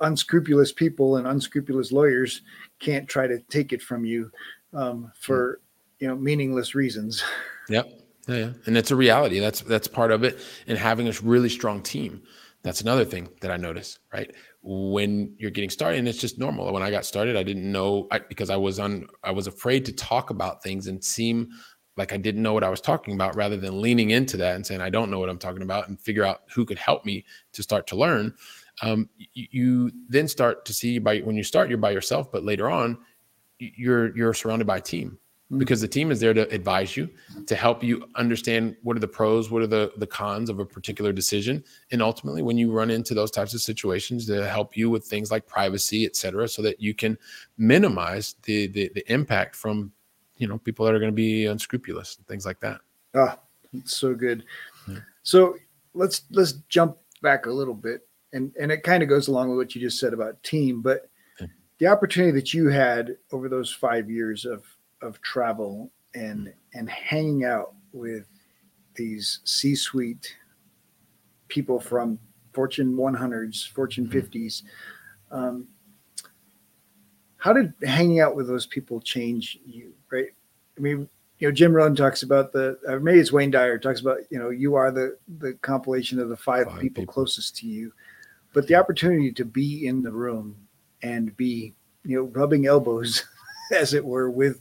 [0.00, 2.42] unscrupulous people and unscrupulous lawyers
[2.78, 4.30] can't try to take it from you
[4.72, 5.60] um, for
[5.98, 7.22] you know meaningless reasons.
[7.68, 7.88] Yep.
[8.26, 8.50] Yeah, yeah.
[8.66, 9.38] And it's a reality.
[9.38, 10.40] That's that's part of it.
[10.66, 12.20] And having a really strong team.
[12.62, 14.34] That's another thing that I notice, right?
[14.62, 16.70] When you're getting started, and it's just normal.
[16.72, 19.86] When I got started, I didn't know I, because I was on, I was afraid
[19.86, 21.48] to talk about things and seem
[21.96, 24.66] like I didn't know what I was talking about, rather than leaning into that and
[24.66, 27.24] saying I don't know what I'm talking about, and figure out who could help me
[27.52, 28.34] to start to learn.
[28.82, 32.44] Um, you, you then start to see by when you start, you're by yourself, but
[32.44, 32.98] later on,
[33.58, 35.18] you're you're surrounded by a team.
[35.58, 37.10] Because the team is there to advise you
[37.46, 40.64] to help you understand what are the pros what are the the cons of a
[40.64, 41.64] particular decision.
[41.90, 45.30] And ultimately when you run into those types of situations to help you with things
[45.30, 47.18] like privacy et cetera so that you can
[47.58, 49.92] minimize the the, the impact from
[50.36, 52.80] you know people that are going to be unscrupulous and things like that.
[53.14, 53.38] Ah
[53.84, 54.44] so good.
[54.88, 54.98] Yeah.
[55.22, 55.56] so
[55.94, 59.58] let's let's jump back a little bit and and it kind of goes along with
[59.58, 61.10] what you just said about team but
[61.78, 64.64] the opportunity that you had over those five years of
[65.02, 68.26] of travel and and hanging out with
[68.94, 70.36] these C-suite
[71.48, 72.18] people from
[72.52, 74.62] Fortune 100s, Fortune 50s.
[74.62, 75.36] Mm-hmm.
[75.36, 75.68] Um,
[77.36, 79.92] how did hanging out with those people change you?
[80.10, 80.28] Right?
[80.76, 81.08] I mean,
[81.38, 84.38] you know, Jim Rohn talks about the, or maybe it's Wayne Dyer talks about, you
[84.38, 87.92] know, you are the the compilation of the five, five people, people closest to you,
[88.52, 90.54] but the opportunity to be in the room
[91.02, 93.24] and be, you know, rubbing elbows,
[93.72, 94.60] as it were, with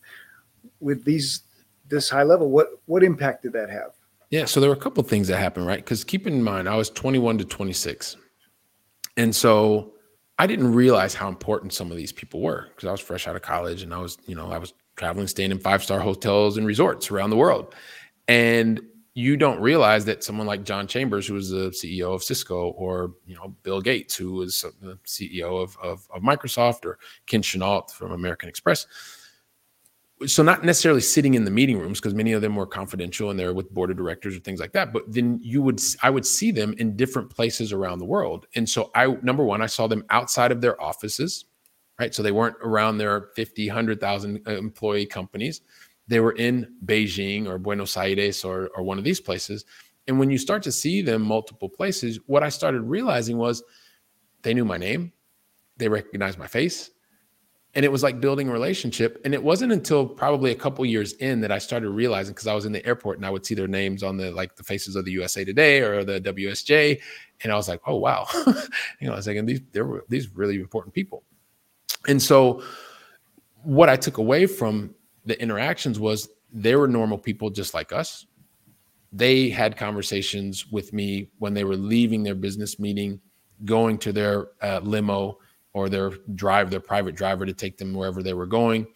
[0.80, 1.44] with these
[1.88, 3.92] this high level what what impact did that have?
[4.30, 5.84] Yeah so there were a couple things that happened right?
[5.84, 8.18] Because keep in mind i was 21 to 26
[9.18, 9.94] and so
[10.38, 13.36] i didn't realize how important some of these people were because i was fresh out
[13.36, 16.58] of college and i was you know i was traveling staying in five star hotels
[16.58, 17.74] and resorts around the world.
[18.28, 18.82] And
[19.16, 23.16] you don't realize that someone like john chambers who was the ceo of cisco or
[23.26, 27.88] you know bill gates who was the ceo of, of, of microsoft or ken chenault
[27.92, 28.86] from american express
[30.26, 33.40] so not necessarily sitting in the meeting rooms because many of them were confidential and
[33.40, 36.26] they're with board of directors or things like that but then you would i would
[36.26, 38.46] see them in different places around the world.
[38.56, 41.46] And so i number one i saw them outside of their offices
[42.00, 42.16] right?
[42.16, 45.62] So they weren't around their 50 100000 uh, employee companies.
[46.08, 49.66] They were in beijing or buenos aires or, or one of these places.
[50.08, 53.64] And when you start to see them multiple places what i started realizing was
[54.42, 55.12] they knew my name.
[55.78, 56.92] They recognized my face
[57.76, 59.22] and it was like building a relationship.
[59.24, 62.54] And it wasn't until probably a couple years in that i started realizing because i
[62.54, 64.96] was in the airport and i would see their names on the like the faces
[64.96, 67.00] of the usa today or the wsj
[67.44, 68.26] and i was like oh wow.
[69.00, 71.24] You know i was thinking these they were these really important people.
[72.08, 72.64] And so
[73.64, 78.26] what i took away from the interactions was they were normal people just like us.
[79.12, 83.20] They had conversations with me when they were leaving their business meeting
[83.66, 85.38] going to their uh, limo
[85.74, 88.88] or their drive, their private driver to take them wherever they were going.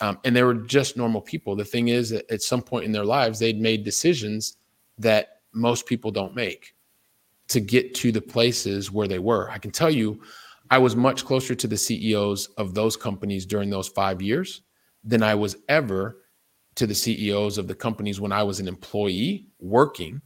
[0.00, 1.54] Um, and they were just normal people.
[1.54, 4.56] The thing is, that at some point in their lives, they'd made decisions
[4.98, 6.74] that most people don't make
[7.48, 9.50] to get to the places where they were.
[9.50, 10.20] I can tell you,
[10.70, 14.62] I was much closer to the CEOs of those companies during those five years
[15.04, 16.22] than I was ever
[16.76, 20.20] to the CEOs of the companies when I was an employee working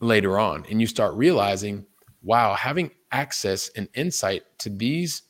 [0.00, 0.64] later on.
[0.70, 1.86] And you start realizing,
[2.22, 5.22] wow, having access and insight to these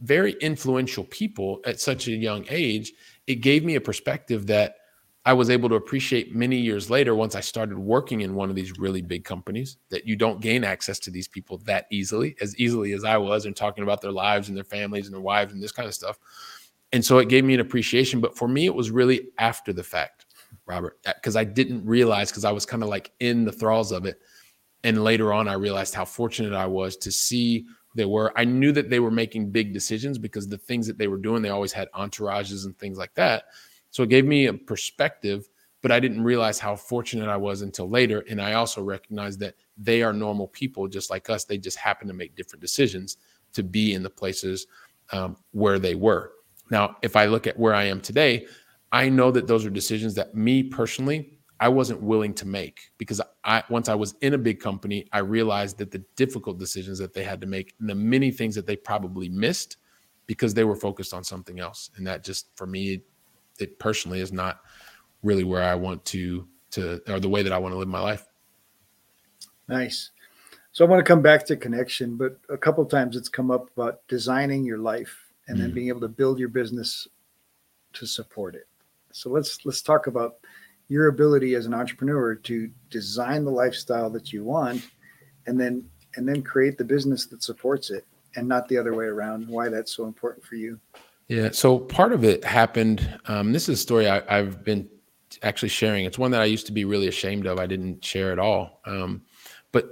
[0.00, 2.92] very influential people at such a young age,
[3.26, 4.76] it gave me a perspective that
[5.26, 8.56] I was able to appreciate many years later once I started working in one of
[8.56, 12.56] these really big companies that you don't gain access to these people that easily, as
[12.56, 15.52] easily as I was, and talking about their lives and their families and their wives
[15.52, 16.18] and this kind of stuff.
[16.92, 18.20] And so it gave me an appreciation.
[18.20, 20.24] But for me, it was really after the fact
[20.66, 24.06] Robert, because I didn't realize because I was kind of like in the thralls of
[24.06, 24.20] it.
[24.84, 28.32] And later on, I realized how fortunate I was to see they were.
[28.36, 31.42] I knew that they were making big decisions because the things that they were doing,
[31.42, 33.44] they always had entourages and things like that.
[33.90, 35.48] So it gave me a perspective,
[35.82, 38.24] but I didn't realize how fortunate I was until later.
[38.30, 41.44] And I also recognized that they are normal people just like us.
[41.44, 43.16] They just happen to make different decisions
[43.52, 44.66] to be in the places
[45.12, 46.32] um, where they were.
[46.70, 48.46] Now, if I look at where I am today,
[48.92, 53.20] I know that those are decisions that me personally, I wasn't willing to make because
[53.44, 57.12] I once I was in a big company, I realized that the difficult decisions that
[57.12, 59.76] they had to make and the many things that they probably missed
[60.26, 61.90] because they were focused on something else.
[61.96, 63.02] And that just for me,
[63.58, 64.62] it personally is not
[65.22, 68.00] really where I want to to or the way that I want to live my
[68.00, 68.26] life.
[69.68, 70.10] Nice.
[70.72, 73.70] So I want to come back to connection, but a couple times it's come up
[73.76, 75.14] about designing your life
[75.48, 75.62] and mm.
[75.62, 77.06] then being able to build your business
[77.92, 78.66] to support it.
[79.12, 80.36] So let's let's talk about
[80.90, 84.86] your ability as an entrepreneur to design the lifestyle that you want
[85.46, 88.04] and then and then create the business that supports it
[88.36, 90.78] and not the other way around why that's so important for you.
[91.28, 94.88] Yeah so part of it happened um, this is a story I, have been
[95.42, 96.04] actually sharing.
[96.04, 97.58] It's one that i used to be really ashamed of.
[97.58, 98.80] I didn't share at all.
[98.84, 99.22] Um,
[99.72, 99.88] but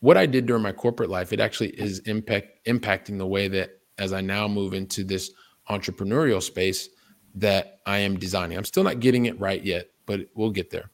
[0.00, 3.80] what i did during my corporate life it actually is impact impacting the way that
[3.98, 5.32] as i now move into this
[5.68, 6.88] entrepreneurial space
[7.34, 8.56] that I am designing.
[8.56, 10.90] I'm still not getting it right yet, but we'll get there.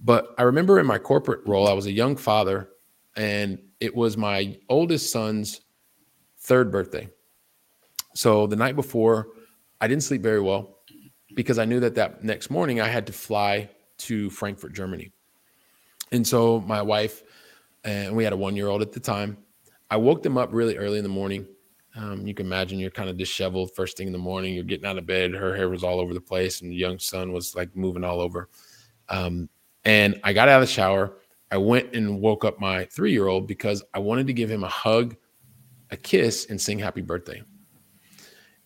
[0.00, 2.68] But I remember in my corporate role, I was a young father,
[3.16, 5.60] and it was my oldest son's
[6.38, 7.08] third birthday.
[8.14, 9.28] So the night before,
[9.80, 10.80] I didn't sleep very well
[11.34, 15.12] because I knew that that next morning I had to fly to Frankfurt, Germany.
[16.10, 17.22] And so my wife,
[17.84, 19.38] and we had a one year old at the time,
[19.88, 21.46] I woke them up really early in the morning
[21.94, 24.54] um, you can imagine you're kind of disheveled first thing in the morning.
[24.54, 25.34] You're getting out of bed.
[25.34, 28.20] Her hair was all over the place, and the young son was like moving all
[28.20, 28.48] over.
[29.08, 29.48] Um,
[29.84, 31.18] and I got out of the shower.
[31.50, 34.64] I went and woke up my three year old because I wanted to give him
[34.64, 35.16] a hug,
[35.90, 37.42] a kiss, and sing happy birthday.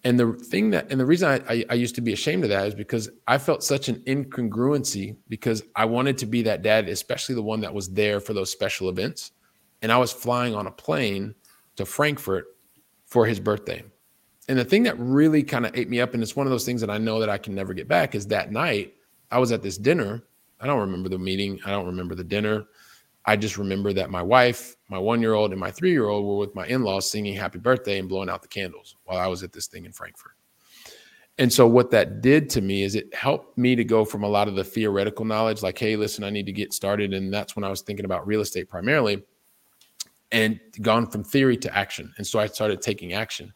[0.04, 2.50] And the thing that, and the reason I, I, I, used to be ashamed of
[2.50, 6.88] that is because I felt such an incongruency because I wanted to be that dad,
[6.88, 9.32] especially the one that was there for those special events.
[9.82, 11.34] And I was flying on a plane
[11.74, 12.55] to Frankfurt
[13.06, 13.82] for his birthday.
[14.48, 16.64] And the thing that really kind of ate me up, and it's one of those
[16.64, 18.94] things that I know that I can never get back, is that night
[19.30, 20.22] I was at this dinner.
[20.60, 21.58] I don't remember the meeting.
[21.64, 22.66] I don't remember the dinner.
[23.24, 26.24] I just remember that my wife, my one year old, and my three year old
[26.24, 29.26] were with my in laws singing happy birthday and blowing out the candles while I
[29.26, 30.32] was at this thing in Frankfurt.
[31.38, 34.28] And so, what that did to me is it helped me to go from a
[34.28, 37.12] lot of the theoretical knowledge, like, hey, listen, I need to get started.
[37.12, 39.22] And that's when I was thinking about real estate primarily
[40.32, 42.12] and gone from theory to action.
[42.18, 43.52] And so I started taking action.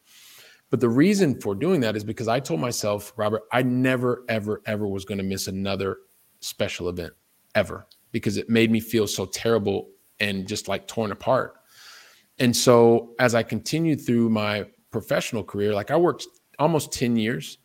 [0.71, 4.62] But the reason for doing that is because I told myself, Robert, I never, ever,
[4.66, 5.99] ever was going to miss another
[6.41, 7.12] special event
[7.55, 9.91] ever because it made me feel so terrible
[10.21, 11.55] and just like torn apart.
[12.39, 16.27] And so as I continued through my professional career, like I worked
[16.59, 17.59] almost 10 years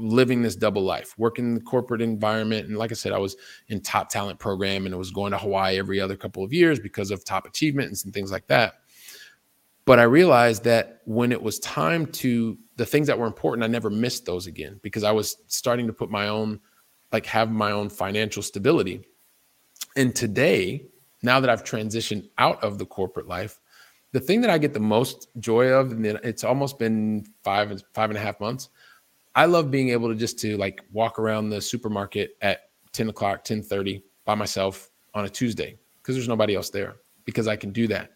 [0.00, 2.68] living this double life, working in the corporate environment.
[2.68, 3.36] And like I said, I was
[3.68, 6.80] in top talent program and I was going to Hawaii every other couple of years
[6.80, 8.74] because of top achievements and things like that.
[9.84, 13.66] But I realized that when it was time to the things that were important, I
[13.66, 16.60] never missed those again because I was starting to put my own,
[17.12, 19.04] like have my own financial stability.
[19.96, 20.86] And today,
[21.22, 23.60] now that I've transitioned out of the corporate life,
[24.12, 28.10] the thing that I get the most joy of, and it's almost been five, five
[28.10, 28.68] and a half months,
[29.34, 33.44] I love being able to just to like walk around the supermarket at 10 o'clock,
[33.44, 37.72] 10 30 by myself on a Tuesday because there's nobody else there because I can
[37.72, 38.10] do that.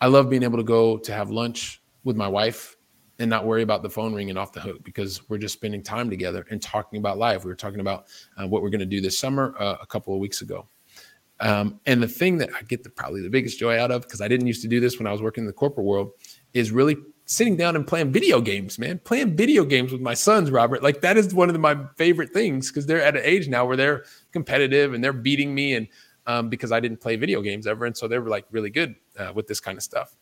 [0.00, 2.76] I love being able to go to have lunch with my wife
[3.18, 6.10] and not worry about the phone ringing off the hook because we're just spending time
[6.10, 7.44] together and talking about life.
[7.44, 10.12] We were talking about uh, what we're going to do this summer uh, a couple
[10.12, 10.66] of weeks ago.
[11.40, 14.20] Um, and the thing that I get the probably the biggest joy out of because
[14.20, 16.12] I didn't used to do this when I was working in the corporate world
[16.52, 16.96] is really
[17.26, 18.98] sitting down and playing video games, man.
[18.98, 20.82] Playing video games with my sons, Robert.
[20.82, 23.76] Like that is one of my favorite things because they're at an age now where
[23.76, 25.88] they're competitive and they're beating me, and
[26.26, 28.94] um, because I didn't play video games ever, and so they were like really good
[29.18, 30.16] uh, with this kind of stuff.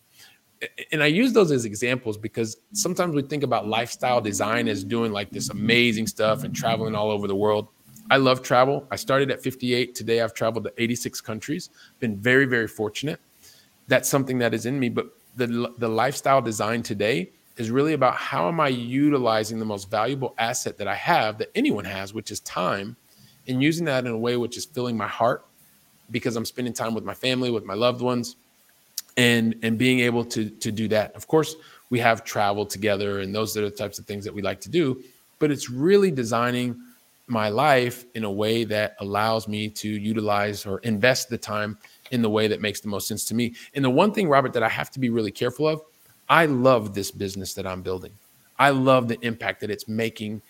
[0.92, 5.10] And I use those as examples because sometimes we think about lifestyle design as doing
[5.10, 7.68] like this amazing stuff and traveling all over the world.
[8.10, 8.86] I love travel.
[8.90, 9.94] I started at 58.
[9.94, 11.70] Today I've traveled to 86 countries.
[11.98, 13.20] Been very, very fortunate.
[13.86, 14.90] That's something that is in me.
[14.90, 19.90] But the the lifestyle design today is really about how am I utilizing the most
[19.90, 22.96] valuable asset that I have that anyone has, which is time,
[23.46, 25.44] and using that in a way which is filling my heart
[26.10, 28.36] because I'm spending time with my family, with my loved ones,
[29.16, 31.14] and and being able to to do that.
[31.14, 31.56] Of course,
[31.90, 34.70] we have travel together, and those are the types of things that we like to
[34.70, 35.02] do.
[35.38, 36.76] But it's really designing
[37.26, 41.78] my life in a way that allows me to utilize or invest the time
[42.10, 43.54] in the way that makes the most sense to me.
[43.74, 45.82] And the one thing, Robert, that I have to be really careful of,
[46.28, 48.12] I love this business that I'm building.
[48.58, 50.42] I love the impact that it's making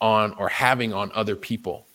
[0.00, 1.86] on or having on other people.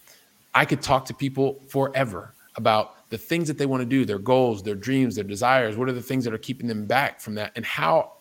[0.54, 4.20] I could talk to people forever about the things that they want to do, their
[4.20, 5.76] goals, their dreams, their desires.
[5.78, 8.14] What are the things that are keeping them back from that, and how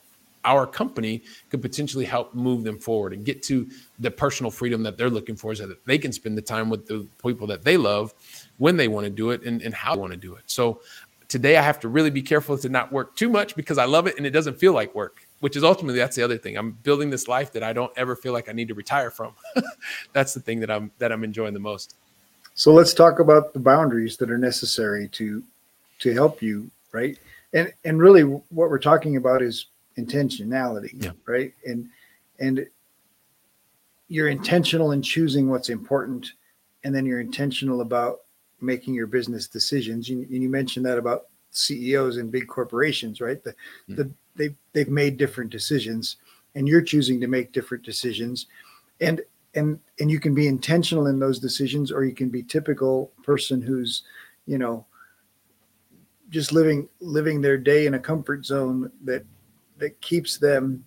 [0.45, 3.69] our company could potentially help move them forward and get to
[3.99, 6.87] the personal freedom that they're looking for so that they can spend the time with
[6.87, 8.13] the people that they love
[8.59, 10.43] when they want to do it and, and how they want to do it.
[10.47, 10.81] So
[11.29, 14.07] today I have to really be careful to not work too much because I love
[14.07, 16.57] it and it doesn't feel like work, which is ultimately that's the other thing.
[16.59, 19.33] I'm building this life that I don't ever feel like I need to retire from.
[20.13, 21.97] that's the thing that I'm that I'm enjoying the most.
[22.55, 25.43] So let's talk about the boundaries that are necessary to
[26.01, 27.19] to help you, right?
[27.55, 29.67] And and really what we're talking about is
[29.99, 31.13] intentionality, yeah.
[31.27, 31.53] right?
[31.67, 31.89] And
[32.39, 32.67] and
[34.09, 36.33] you're intentional in choosing what's important,
[36.85, 38.21] and then you're intentional about
[38.61, 40.09] making your business decisions.
[40.09, 43.43] You, and you mentioned that about CEOs in big corporations, right?
[43.43, 43.95] The, mm-hmm.
[43.95, 46.17] the they they've made different decisions,
[46.55, 48.47] and you're choosing to make different decisions,
[49.01, 49.23] and
[49.55, 53.61] and and you can be intentional in those decisions, or you can be typical person
[53.61, 54.03] who's,
[54.47, 54.87] you know,
[56.31, 59.25] just living living their day in a comfort zone that
[59.83, 60.85] that keeps them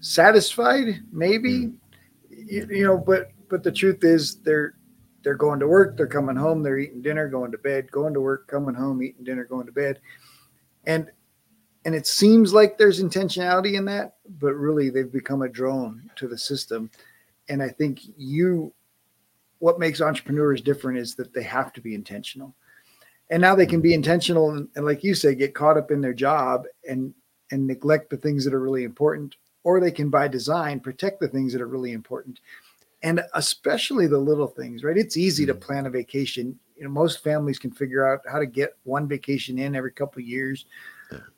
[0.00, 1.66] satisfied maybe.
[1.66, 1.74] Mm.
[2.30, 4.74] you, you, know but but the truth is they're
[5.22, 8.20] they're going to work they're coming home they're eating dinner going to bed going to
[8.20, 10.00] work coming home eating dinner going to bed.
[10.84, 11.10] And
[11.84, 16.26] and it seems like there's intentionality in that but really they've become a drone to
[16.26, 16.90] the system.
[17.48, 18.74] And i think you
[19.60, 22.54] what makes entrepreneurs different is that they have to be intentional.
[23.30, 26.00] And now they can be intentional and, and like you say get caught up in
[26.00, 27.14] their job and
[27.50, 31.28] and neglect the things that are really important, or they can, by design, protect the
[31.28, 32.40] things that are really important.
[33.02, 34.96] And especially the little things, right?
[34.96, 35.60] It's easy to mm.
[35.60, 36.58] plan a vacation.
[36.76, 40.20] You know, most families can figure out how to get one vacation in every couple
[40.20, 40.66] of years.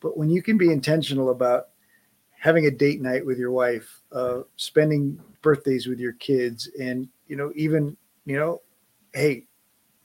[0.01, 1.69] But when you can be intentional about
[2.31, 7.37] having a date night with your wife, uh, spending birthdays with your kids, and you
[7.37, 8.61] know, even you know,
[9.15, 9.47] hey,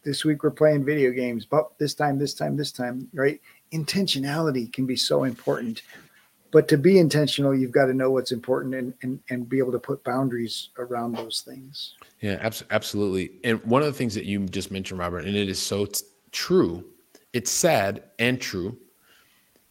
[0.03, 3.41] this week we're playing video games, but this time, this time, this time, right?
[3.76, 5.82] Intentionality can be so important.
[6.52, 9.74] But to be intentional, you've got to know what's important and, and, and be able
[9.74, 11.96] to put boundaries around those things.
[12.22, 13.32] Yeah, abs- absolutely.
[13.44, 16.06] And one of the things that you just mentioned, Robert, and it is so t-
[16.32, 16.86] true,
[17.34, 18.78] it's sad and true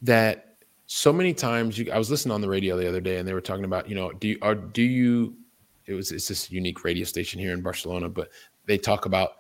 [0.03, 3.27] that so many times you, I was listening on the radio the other day and
[3.27, 5.35] they were talking about, you know, do you, are, do you,
[5.87, 8.29] it was, it's this unique radio station here in Barcelona, but
[8.67, 9.37] they talk about,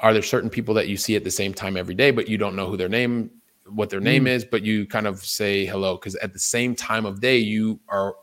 [0.00, 2.38] are there certain people that you see at the same time every day, but you
[2.38, 3.30] don't know who their name
[3.70, 4.28] what their name mm.
[4.28, 7.80] is, but you kind of say hello because at the same time of day you
[7.88, 8.14] are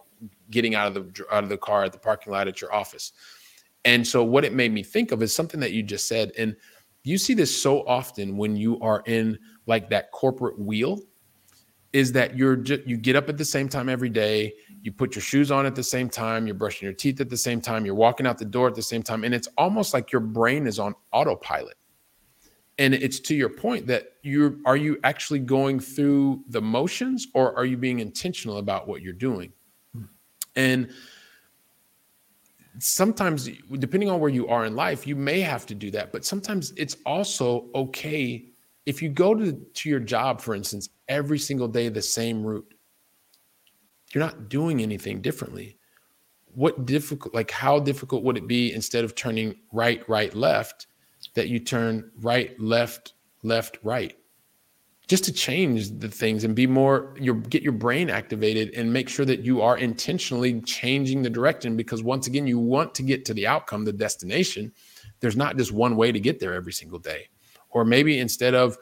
[0.51, 3.11] getting out of the out of the car at the parking lot at your office.
[3.83, 6.55] And so what it made me think of is something that you just said and
[7.03, 9.37] you see this so often when you are in
[9.67, 10.99] like that corporate wheel
[11.93, 15.15] is that you're just you get up at the same time every day, you put
[15.15, 17.85] your shoes on at the same time, you're brushing your teeth at the same time,
[17.85, 20.67] you're walking out the door at the same time and it's almost like your brain
[20.67, 21.77] is on autopilot
[22.77, 27.55] and it's to your point that you are you actually going through the motions or
[27.57, 29.53] are you being intentional about what you're doing?
[29.93, 30.03] Hmm.
[30.55, 30.89] And
[32.79, 33.49] sometimes
[33.79, 36.73] depending on where you are in life you may have to do that but sometimes
[36.75, 38.45] it's also okay
[38.85, 42.73] if you go to, to your job for instance every single day the same route.
[44.13, 45.77] You're not doing anything differently.
[46.45, 50.87] What difficult like how difficult would it be instead of turning right right left
[51.35, 53.13] that you turn right, left,
[53.43, 54.17] left, right,
[55.07, 59.07] just to change the things and be more your get your brain activated and make
[59.07, 63.23] sure that you are intentionally changing the direction because once again you want to get
[63.25, 64.71] to the outcome the destination.
[65.19, 67.29] There's not just one way to get there every single day.
[67.69, 68.77] Or maybe instead of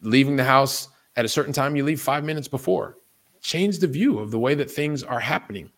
[0.00, 2.96] leaving the house at a certain time you leave five minutes before.
[3.40, 5.70] Change the view of the way that things are happening.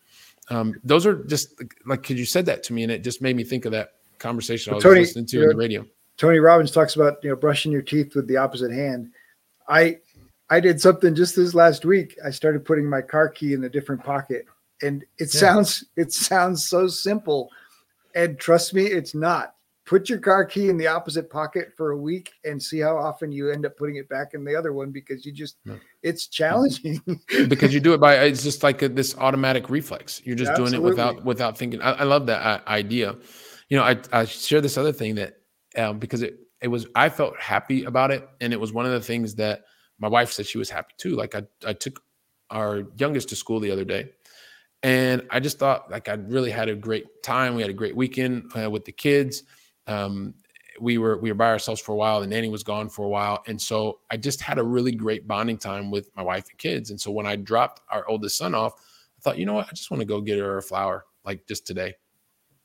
[0.50, 3.36] Um, those are just like because you said that to me and it just made
[3.36, 5.86] me think of that conversation i was Tony, listening to in the radio
[6.20, 9.10] Tony Robbins talks about you know brushing your teeth with the opposite hand.
[9.68, 10.00] I
[10.50, 12.14] I did something just this last week.
[12.22, 14.44] I started putting my car key in a different pocket,
[14.82, 15.40] and it yeah.
[15.40, 17.48] sounds it sounds so simple,
[18.14, 19.54] and trust me, it's not.
[19.86, 23.32] Put your car key in the opposite pocket for a week and see how often
[23.32, 25.78] you end up putting it back in the other one because you just no.
[26.02, 27.00] it's challenging.
[27.48, 30.20] because you do it by it's just like a, this automatic reflex.
[30.26, 30.76] You're just Absolutely.
[30.76, 31.80] doing it without without thinking.
[31.80, 33.16] I, I love that uh, idea.
[33.70, 35.39] You know, I I share this other thing that
[35.76, 38.92] um, because it it was I felt happy about it, and it was one of
[38.92, 39.64] the things that
[39.98, 41.16] my wife said she was happy too.
[41.16, 42.02] Like I I took
[42.50, 44.10] our youngest to school the other day,
[44.82, 47.54] and I just thought like I really had a great time.
[47.54, 49.42] We had a great weekend uh, with the kids.
[49.86, 50.34] um,
[50.80, 52.20] we were we were by ourselves for a while.
[52.20, 55.26] The nanny was gone for a while, and so I just had a really great
[55.28, 56.90] bonding time with my wife and kids.
[56.90, 58.74] And so when I dropped our oldest son off,
[59.18, 61.46] I thought, you know what, I just want to go get her a flower, like
[61.46, 61.94] just today,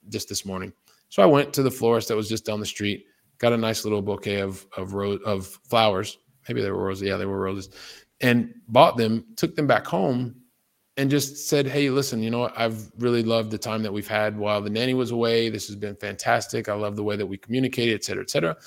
[0.10, 0.74] just this morning.
[1.16, 3.06] So I went to the florist that was just down the street,
[3.38, 6.18] got a nice little bouquet of of rose of flowers.
[6.46, 7.08] Maybe they were roses.
[7.08, 7.70] Yeah, they were roses,
[8.20, 9.24] and bought them.
[9.38, 10.36] Took them back home
[10.98, 12.60] and just said, Hey, listen, you know what?
[12.60, 15.48] I've really loved the time that we've had while the nanny was away.
[15.48, 16.68] This has been fantastic.
[16.68, 18.58] I love the way that we communicated, et cetera, et cetera.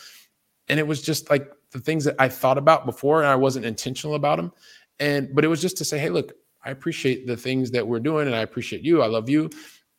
[0.68, 3.66] And it was just like the things that I thought about before and I wasn't
[3.66, 4.52] intentional about them.
[5.00, 6.32] And, but it was just to say, Hey, look,
[6.64, 9.02] I appreciate the things that we're doing and I appreciate you.
[9.02, 9.50] I love you.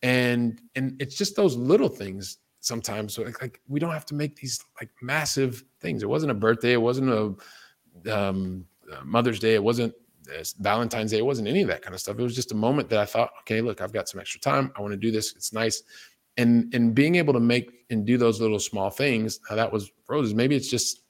[0.02, 3.14] And, and it's just those little things sometimes.
[3.14, 6.04] So like, like we don't have to make these like massive things.
[6.04, 6.74] It wasn't a birthday.
[6.74, 7.38] It wasn't
[8.06, 8.66] a, um,
[9.04, 9.54] Mother's Day.
[9.54, 9.93] It wasn't
[10.60, 11.18] Valentine's Day.
[11.18, 12.18] It wasn't any of that kind of stuff.
[12.20, 14.72] It was just a moment that I thought, okay, look, I've got some extra time.
[14.76, 15.36] I want to do this.
[15.36, 15.84] It's nice.
[16.38, 20.34] And and being able to make and do those little small things, that was roses.
[20.34, 21.02] Maybe it's just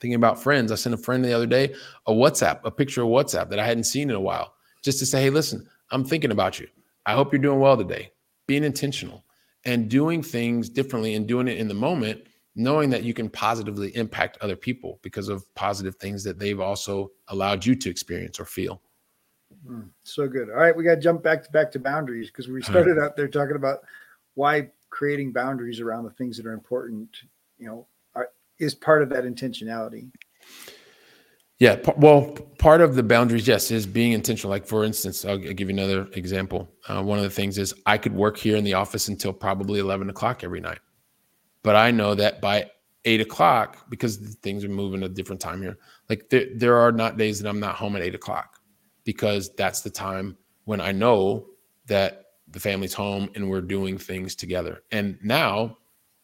[0.00, 0.72] thinking about friends.
[0.72, 1.74] I sent a friend the other day
[2.06, 5.06] a WhatsApp, a picture of WhatsApp that I hadn't seen in a while, just to
[5.06, 6.66] say, hey, listen, I'm thinking about you.
[7.04, 8.10] I hope you're doing well today.
[8.46, 9.24] Being intentional
[9.64, 12.26] and doing things differently and doing it in the moment
[12.56, 17.12] knowing that you can positively impact other people because of positive things that they've also
[17.28, 18.80] allowed you to experience or feel.
[19.68, 20.48] Mm, so good.
[20.48, 23.14] All right, we got to jump back to back to boundaries because we started out
[23.14, 23.80] there talking about
[24.34, 27.08] why creating boundaries around the things that are important,
[27.58, 30.10] you know, are, is part of that intentionality.
[31.58, 34.50] Yeah, well, part of the boundaries, yes, is being intentional.
[34.50, 36.68] Like for instance, I'll, I'll give you another example.
[36.86, 39.80] Uh, one of the things is I could work here in the office until probably
[39.80, 40.78] eleven o'clock every night
[41.66, 42.70] but I know that by
[43.06, 45.78] eight o'clock, because things are moving a different time here,
[46.08, 48.60] like there are not days that I'm not home at eight o'clock
[49.02, 50.36] because that's the time
[50.66, 51.46] when I know
[51.86, 54.84] that the family's home and we're doing things together.
[54.92, 55.78] And now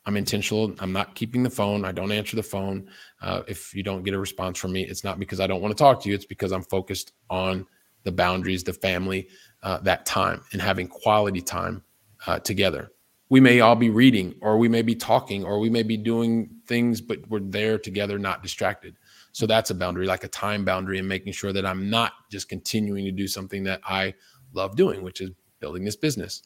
[0.06, 0.76] I'm intentional.
[0.78, 1.84] I'm not keeping the phone.
[1.84, 2.88] I don't answer the phone.
[3.22, 5.76] Uh, if you don't get a response from me, it's not because I don't want
[5.76, 6.14] to talk to you.
[6.14, 7.66] It's because I'm focused on
[8.04, 9.28] the boundaries, the family,
[9.62, 11.82] uh, that time, and having quality time
[12.26, 12.90] uh, together
[13.32, 16.50] we may all be reading or we may be talking or we may be doing
[16.66, 18.94] things but we're there together not distracted
[19.32, 22.50] so that's a boundary like a time boundary and making sure that i'm not just
[22.50, 24.12] continuing to do something that i
[24.52, 26.42] love doing which is building this business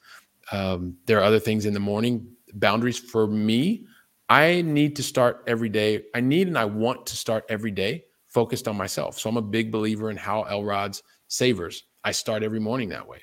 [0.52, 2.24] um, there are other things in the morning
[2.54, 3.84] boundaries for me
[4.28, 8.04] i need to start every day i need and i want to start every day
[8.26, 12.60] focused on myself so i'm a big believer in Hal Elrod's savers i start every
[12.60, 13.22] morning that way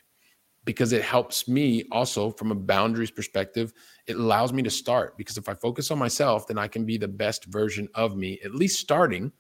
[0.66, 3.74] because it helps me also from a boundaries perspective.
[4.08, 6.98] It allows me to start because if I focus on myself, then I can be
[6.98, 9.32] the best version of me, at least starting,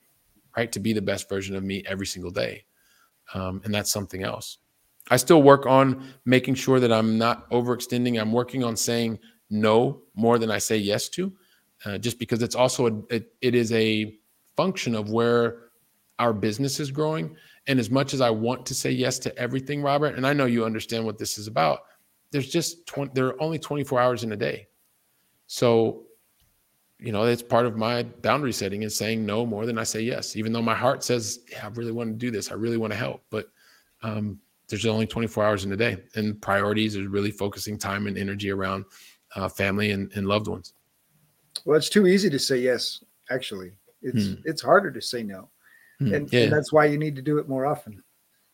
[0.57, 0.72] right?
[0.72, 2.66] To be the best version of me every single day.
[3.34, 4.57] Um, and that's something else.
[5.09, 8.20] I still work on making sure that I'm not overextending.
[8.20, 11.32] I'm working on saying no more than I say yes to,
[11.86, 14.18] uh, just because it's also a, it, it is a
[14.56, 15.70] function of where
[16.20, 17.36] our business is growing
[17.68, 20.46] and as much as I want to say yes to everything, Robert, and I know
[20.46, 21.80] you understand what this is about,
[22.32, 24.68] there's just 20, there are only 24 hours in a day.
[25.48, 26.04] So,
[27.00, 30.02] you know, it's part of my boundary setting is saying no more than I say
[30.02, 32.52] yes, even though my heart says, yeah, I really want to do this.
[32.52, 33.24] I really want to help.
[33.30, 33.50] But
[34.02, 35.98] um, there's only 24 hours in a day.
[36.16, 38.86] And priorities is really focusing time and energy around
[39.36, 40.74] uh, family and, and, loved ones.
[41.66, 43.72] Well, it's too easy to say yes, actually.
[44.01, 44.41] It's hmm.
[44.45, 45.49] it's harder to say no.
[46.01, 46.41] Mm, and, yeah.
[46.41, 48.04] and, that's why you need to do it more often.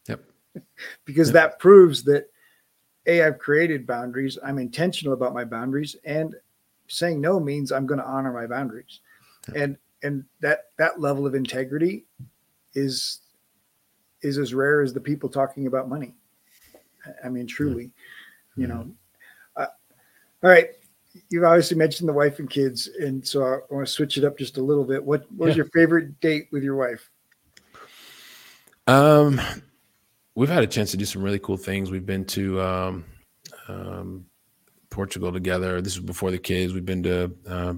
[0.07, 0.23] Yep.
[1.05, 1.33] because yep.
[1.33, 2.29] that proves that
[3.07, 4.37] a I've created boundaries.
[4.43, 6.35] I'm intentional about my boundaries, and
[6.87, 8.99] saying no means I'm going to honor my boundaries.
[9.47, 9.57] Yep.
[9.57, 12.05] And and that that level of integrity
[12.73, 13.21] is
[14.21, 16.13] is as rare as the people talking about money.
[17.23, 18.61] I mean, truly, mm-hmm.
[18.61, 18.91] you know.
[19.55, 19.67] Uh,
[20.43, 20.71] all right,
[21.29, 24.37] you've obviously mentioned the wife and kids, and so I want to switch it up
[24.37, 25.03] just a little bit.
[25.03, 25.63] What, what was yeah.
[25.63, 27.09] your favorite date with your wife?
[28.87, 29.39] Um,
[30.35, 31.91] we've had a chance to do some really cool things.
[31.91, 33.05] We've been to um,
[33.67, 34.25] um,
[34.89, 35.81] Portugal together.
[35.81, 36.73] This was before the kids.
[36.73, 37.73] We've been to uh,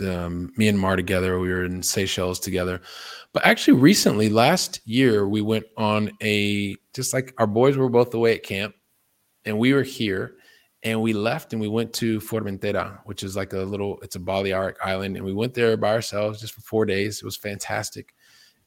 [0.00, 1.38] um, Myanmar together.
[1.38, 2.80] We were in Seychelles together.
[3.32, 8.14] But actually, recently, last year, we went on a just like our boys were both
[8.14, 8.74] away at camp,
[9.44, 10.35] and we were here,
[10.86, 14.20] and we left and we went to Formentera, which is like a little, it's a
[14.20, 17.18] Balearic island, and we went there by ourselves just for four days.
[17.18, 18.14] It was fantastic,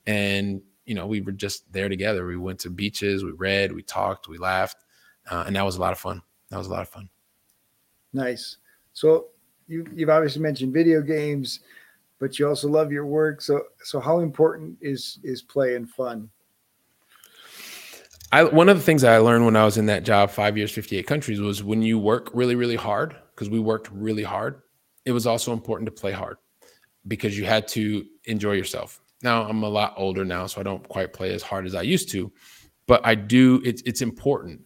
[0.05, 2.25] and you know, we were just there together.
[2.25, 4.83] We went to beaches, we read, we talked, we laughed,
[5.31, 6.21] uh, and that was a lot of fun.
[6.49, 7.09] That was a lot of fun.
[8.11, 8.57] Nice.
[8.91, 9.27] So
[9.69, 11.61] you you've obviously mentioned video games,
[12.19, 13.39] but you also love your work.
[13.39, 16.29] So so how important is is play and fun?
[18.31, 20.71] I one of the things I learned when I was in that job, five years,
[20.71, 24.61] fifty eight countries, was when you work really really hard because we worked really hard
[25.05, 26.37] it was also important to play hard
[27.07, 29.01] because you had to enjoy yourself.
[29.23, 31.81] Now I'm a lot older now, so I don't quite play as hard as I
[31.81, 32.31] used to,
[32.87, 33.61] but I do.
[33.65, 34.61] It's it's important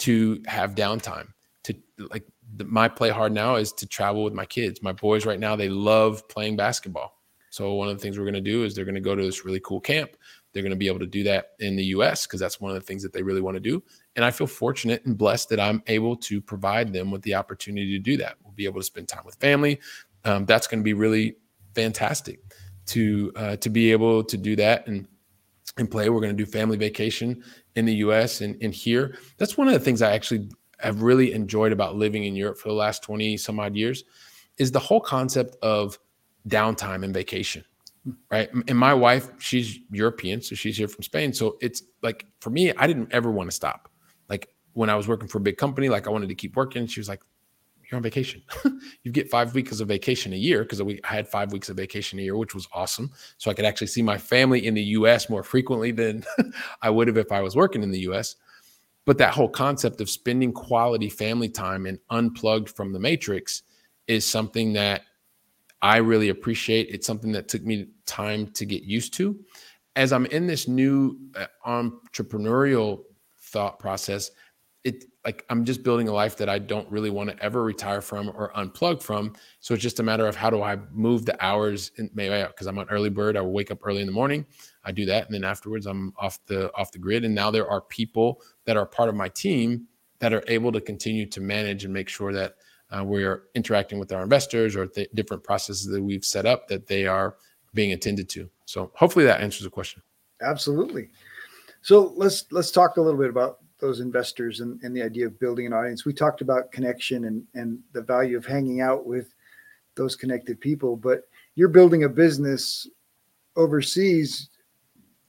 [0.00, 1.28] to have downtime.
[1.64, 1.74] To
[2.10, 2.24] like
[2.56, 4.82] the, my play hard now is to travel with my kids.
[4.82, 7.14] My boys right now they love playing basketball.
[7.50, 9.22] So one of the things we're going to do is they're going to go to
[9.22, 10.10] this really cool camp.
[10.56, 12.76] They're going to be able to do that in the US because that's one of
[12.76, 13.82] the things that they really want to do.
[14.14, 17.92] And I feel fortunate and blessed that I'm able to provide them with the opportunity
[17.92, 18.36] to do that.
[18.42, 19.78] We'll be able to spend time with family.
[20.24, 21.36] Um, that's going to be really
[21.74, 22.40] fantastic
[22.86, 25.06] to uh, to be able to do that and
[25.76, 26.08] and play.
[26.08, 27.44] We're going to do family vacation
[27.74, 28.40] in the U.S.
[28.40, 29.18] and, and here.
[29.36, 30.48] That's one of the things I actually
[30.78, 34.04] have really enjoyed about living in Europe for the last twenty some odd years,
[34.56, 35.98] is the whole concept of
[36.48, 37.62] downtime and vacation.
[38.30, 38.48] Right.
[38.68, 41.32] And my wife, she's European, so she's here from Spain.
[41.32, 43.90] So it's like for me, I didn't ever want to stop.
[44.28, 46.86] Like when I was working for a big company, like I wanted to keep working.
[46.86, 47.22] She was like,
[47.90, 48.42] you're on vacation.
[49.02, 52.18] you get five weeks of vacation a year because I had five weeks of vacation
[52.18, 53.10] a year, which was awesome.
[53.38, 56.24] So I could actually see my family in the US more frequently than
[56.82, 58.36] I would have if I was working in the US.
[59.04, 63.62] But that whole concept of spending quality family time and unplugged from the matrix
[64.08, 65.02] is something that
[65.82, 66.88] I really appreciate.
[66.90, 69.38] It's something that took me time to get used to.
[69.94, 73.04] As I'm in this new uh, entrepreneurial
[73.38, 74.30] thought process,
[74.84, 78.00] it like I'm just building a life that I don't really want to ever retire
[78.00, 79.34] from or unplug from.
[79.58, 82.68] So it's just a matter of how do I move the hours in maybe because
[82.68, 83.36] I'm an early bird.
[83.36, 84.46] I will wake up early in the morning.
[84.84, 87.24] I do that, and then afterwards I'm off the off the grid.
[87.24, 89.88] And now there are people that are part of my team
[90.20, 92.54] that are able to continue to manage and make sure that
[92.90, 96.68] uh, we are interacting with our investors or th- different processes that we've set up
[96.68, 97.36] that they are
[97.74, 98.48] being attended to.
[98.64, 100.02] So hopefully that answers the question.
[100.42, 101.08] Absolutely.
[101.82, 105.38] So let's let's talk a little bit about those investors and, and the idea of
[105.38, 106.04] building an audience.
[106.04, 109.34] We talked about connection and, and the value of hanging out with
[109.96, 112.88] those connected people, but you're building a business
[113.54, 114.50] overseas,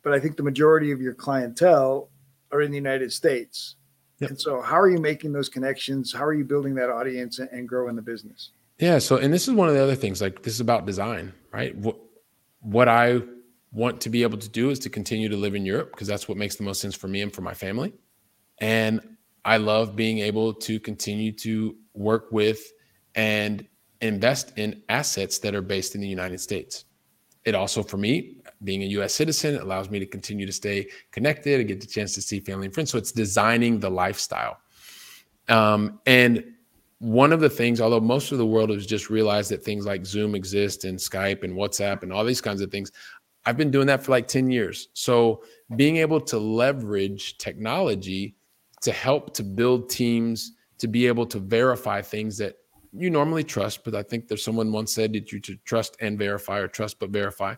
[0.01, 2.09] but I think the majority of your clientele
[2.51, 3.75] are in the United States.
[4.19, 4.29] Yep.
[4.31, 6.13] And so, how are you making those connections?
[6.13, 8.49] How are you building that audience and, and growing the business?
[8.79, 8.99] Yeah.
[8.99, 11.75] So, and this is one of the other things like this is about design, right?
[11.75, 11.97] What,
[12.61, 13.21] what I
[13.71, 16.27] want to be able to do is to continue to live in Europe because that's
[16.27, 17.93] what makes the most sense for me and for my family.
[18.59, 22.71] And I love being able to continue to work with
[23.15, 23.65] and
[24.01, 26.85] invest in assets that are based in the United States.
[27.45, 31.59] It also, for me, being a US citizen, allows me to continue to stay connected
[31.59, 32.91] and get the chance to see family and friends.
[32.91, 34.57] So it's designing the lifestyle.
[35.49, 36.43] Um, and
[36.99, 40.05] one of the things, although most of the world has just realized that things like
[40.05, 42.91] Zoom exist and Skype and WhatsApp and all these kinds of things,
[43.45, 44.89] I've been doing that for like 10 years.
[44.93, 45.43] So
[45.75, 48.35] being able to leverage technology
[48.81, 52.55] to help to build teams to be able to verify things that
[52.93, 56.17] you normally trust but i think there's someone once said that you to trust and
[56.17, 57.53] verify or trust but verify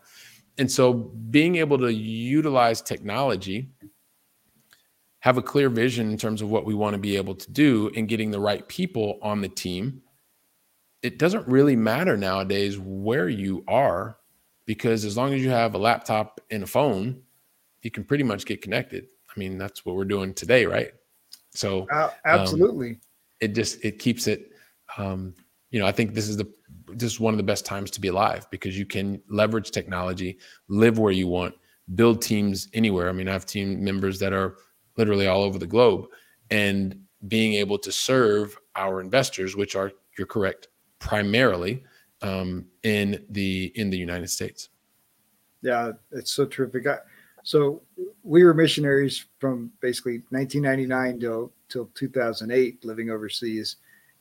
[0.60, 3.70] and so being able to utilize technology
[5.22, 7.92] have a clear vision in terms of what we want to be able to do
[7.96, 10.02] and getting the right people on the team
[11.02, 14.18] it doesn't really matter nowadays where you are
[14.66, 17.22] because as long as you have a laptop and a phone
[17.82, 20.92] you can pretty much get connected i mean that's what we're doing today right
[21.52, 23.02] so uh, absolutely, um,
[23.40, 24.52] it just it keeps it.
[24.98, 25.34] Um,
[25.72, 26.52] you know, I think this is the
[26.98, 30.38] is one of the best times to be alive because you can leverage technology,
[30.68, 31.56] live where you want,
[31.96, 33.10] build teams anywhere.
[33.10, 34.58] I mean, I have team members that are
[34.98, 36.08] literally all over the globe,
[36.52, 40.68] and being able to serve our investors, which are you're correct,
[41.00, 41.84] primarily
[42.22, 44.70] um, in the in the United States.
[45.62, 46.88] Yeah, it's so terrific.
[46.88, 46.98] I,
[47.44, 47.82] so
[48.24, 53.78] we were missionaries from basically 1999 till till 2008, living overseas,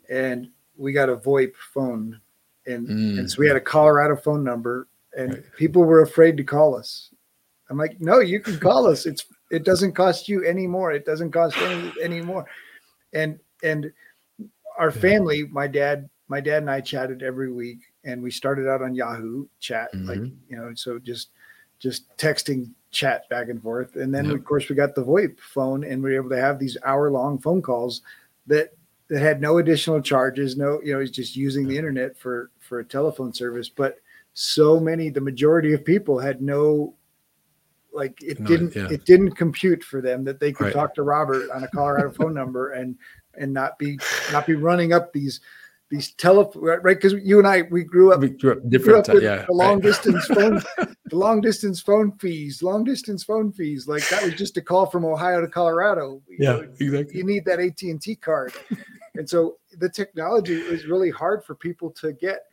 [0.08, 2.20] and we got a VoIP phone,
[2.68, 3.18] and, mm.
[3.18, 5.42] and so we had a Colorado phone number, and right.
[5.56, 7.10] people were afraid to call us.
[7.70, 9.06] I'm like, no, you can call us.
[9.06, 10.92] It's it doesn't cost you any more.
[10.92, 12.46] It doesn't cost any any more,
[13.12, 13.90] and and
[14.78, 18.82] our family, my dad, my dad and I chatted every week, and we started out
[18.82, 20.08] on Yahoo chat, mm-hmm.
[20.08, 21.30] like you know, so just
[21.78, 23.96] just texting chat back and forth.
[23.96, 24.34] And then, yep.
[24.34, 27.10] of course, we got the VoIP phone, and we were able to have these hour
[27.10, 28.02] long phone calls
[28.46, 28.72] that
[29.09, 30.56] that had no additional charges.
[30.56, 33.68] No, you know, he's just using the internet for for a telephone service.
[33.68, 33.98] But
[34.34, 36.94] so many, the majority of people had no
[37.92, 38.88] like it no, didn't yeah.
[38.90, 40.74] it didn't compute for them that they could right.
[40.74, 42.96] talk to Robert on a Colorado phone number and
[43.34, 43.98] and not be
[44.32, 45.40] not be running up these
[45.90, 49.16] these telephone right because you and I we grew up, we grew up different grew
[49.16, 49.82] up yeah the long right.
[49.82, 54.56] distance phone the long distance phone fees long distance phone fees like that was just
[54.59, 58.52] a call from Ohio to Colorado yeah know, exactly you need that AT&T card
[59.14, 62.44] and so the technology is really hard for people to get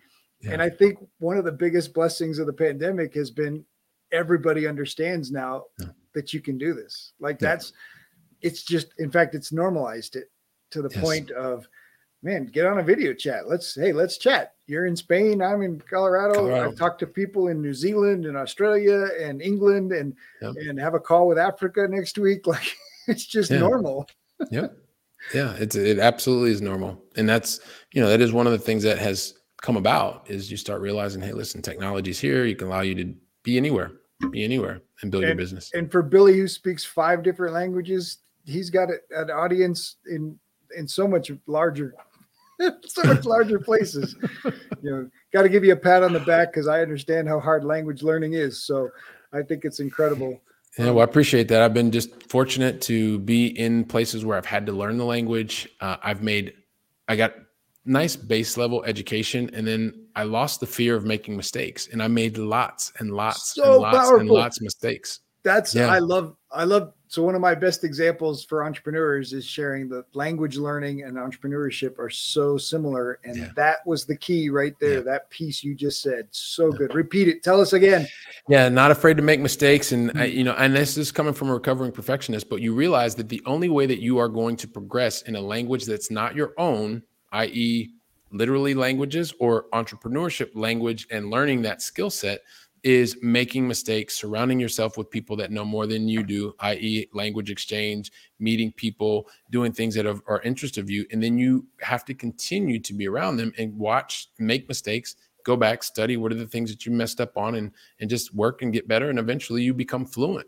[0.41, 0.53] Yeah.
[0.53, 3.65] And I think one of the biggest blessings of the pandemic has been
[4.11, 5.87] everybody understands now yeah.
[6.13, 7.13] that you can do this.
[7.19, 7.73] Like that's
[8.41, 10.31] it's just in fact it's normalized it
[10.71, 11.03] to the yes.
[11.03, 11.67] point of
[12.21, 13.47] man, get on a video chat.
[13.47, 14.53] Let's hey, let's chat.
[14.67, 16.33] You're in Spain, I'm in Colorado.
[16.33, 16.69] Colorado.
[16.69, 20.99] I've talked to people in New Zealand and Australia and England and and have a
[20.99, 22.45] call with Africa next week.
[22.47, 22.75] Like
[23.07, 23.59] it's just yeah.
[23.59, 24.07] normal.
[24.51, 24.75] yep.
[25.33, 27.01] Yeah, it's it absolutely is normal.
[27.15, 27.59] And that's,
[27.93, 30.81] you know, that is one of the things that has come about is you start
[30.81, 32.45] realizing, hey, listen, technology's here.
[32.45, 33.91] You can allow you to be anywhere,
[34.31, 35.71] be anywhere and build and, your business.
[35.73, 40.39] And for Billy who speaks five different languages, he's got an audience in
[40.77, 41.95] in so much larger
[42.85, 44.15] so much larger places.
[44.81, 47.39] You know, got to give you a pat on the back because I understand how
[47.39, 48.61] hard language learning is.
[48.61, 48.91] So
[49.33, 50.39] I think it's incredible.
[50.77, 51.61] Yeah, well, I appreciate that.
[51.61, 55.69] I've been just fortunate to be in places where I've had to learn the language.
[55.79, 56.53] Uh, I've made,
[57.07, 57.33] I got
[57.85, 62.07] nice base level education, and then I lost the fear of making mistakes, and I
[62.07, 64.19] made lots and lots so and lots powerful.
[64.19, 65.21] and lots of mistakes.
[65.43, 65.87] That's yeah.
[65.87, 70.03] I love I love so one of my best examples for entrepreneurs is sharing the
[70.13, 73.49] language learning and entrepreneurship are so similar and yeah.
[73.55, 75.01] that was the key right there yeah.
[75.01, 78.07] that piece you just said so good repeat it tell us again
[78.47, 80.19] yeah not afraid to make mistakes and mm-hmm.
[80.19, 83.29] I, you know and this is coming from a recovering perfectionist but you realize that
[83.29, 86.53] the only way that you are going to progress in a language that's not your
[86.57, 87.91] own i.e
[88.31, 92.41] literally languages or entrepreneurship language and learning that skill set
[92.85, 97.49] is making mistakes, surrounding yourself with people that know more than you do, i.e., language
[97.49, 101.03] exchange, meeting people, doing things that are, are interest of you.
[101.11, 105.57] And then you have to continue to be around them and watch, make mistakes, go
[105.57, 108.61] back, study what are the things that you messed up on, and, and just work
[108.61, 109.09] and get better.
[109.09, 110.47] And eventually you become fluent.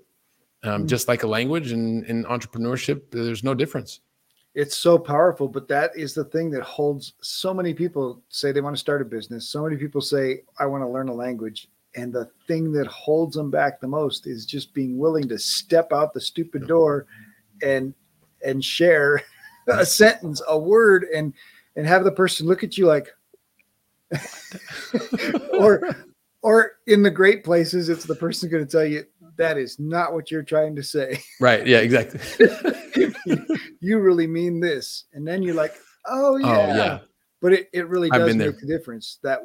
[0.63, 4.01] Um, mm Just like a language and in entrepreneurship, there's no difference
[4.55, 8.61] it's so powerful but that is the thing that holds so many people say they
[8.61, 11.69] want to start a business so many people say i want to learn a language
[11.97, 15.91] and the thing that holds them back the most is just being willing to step
[15.91, 17.07] out the stupid door
[17.61, 17.93] and
[18.45, 19.21] and share
[19.67, 21.33] a sentence, a word, and
[21.75, 23.07] and have the person look at you like
[25.59, 25.81] or
[26.41, 29.03] or in the great places, it's the person going to tell you
[29.35, 31.19] that is not what you're trying to say.
[31.39, 31.67] Right.
[31.67, 32.19] Yeah, exactly.
[33.79, 35.05] you really mean this.
[35.13, 35.75] And then you're like,
[36.05, 36.47] oh yeah.
[36.47, 36.99] Oh, yeah.
[37.41, 39.19] But it, it really does make the difference.
[39.23, 39.41] That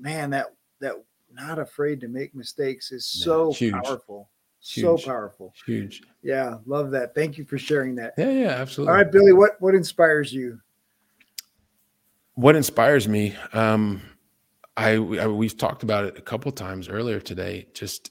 [0.00, 0.46] man, that
[0.80, 0.94] that
[1.34, 3.74] not afraid to make mistakes is so huge.
[3.74, 4.30] powerful.
[4.60, 5.02] Huge.
[5.02, 5.52] So powerful.
[5.66, 6.02] Huge.
[6.22, 7.14] Yeah, love that.
[7.14, 8.14] Thank you for sharing that.
[8.16, 8.92] Yeah, yeah, absolutely.
[8.92, 10.58] All right, Billy, what what inspires you?
[12.34, 13.36] What inspires me?
[13.52, 14.00] Um,
[14.76, 17.68] I, I we've talked about it a couple times earlier today.
[17.74, 18.10] Just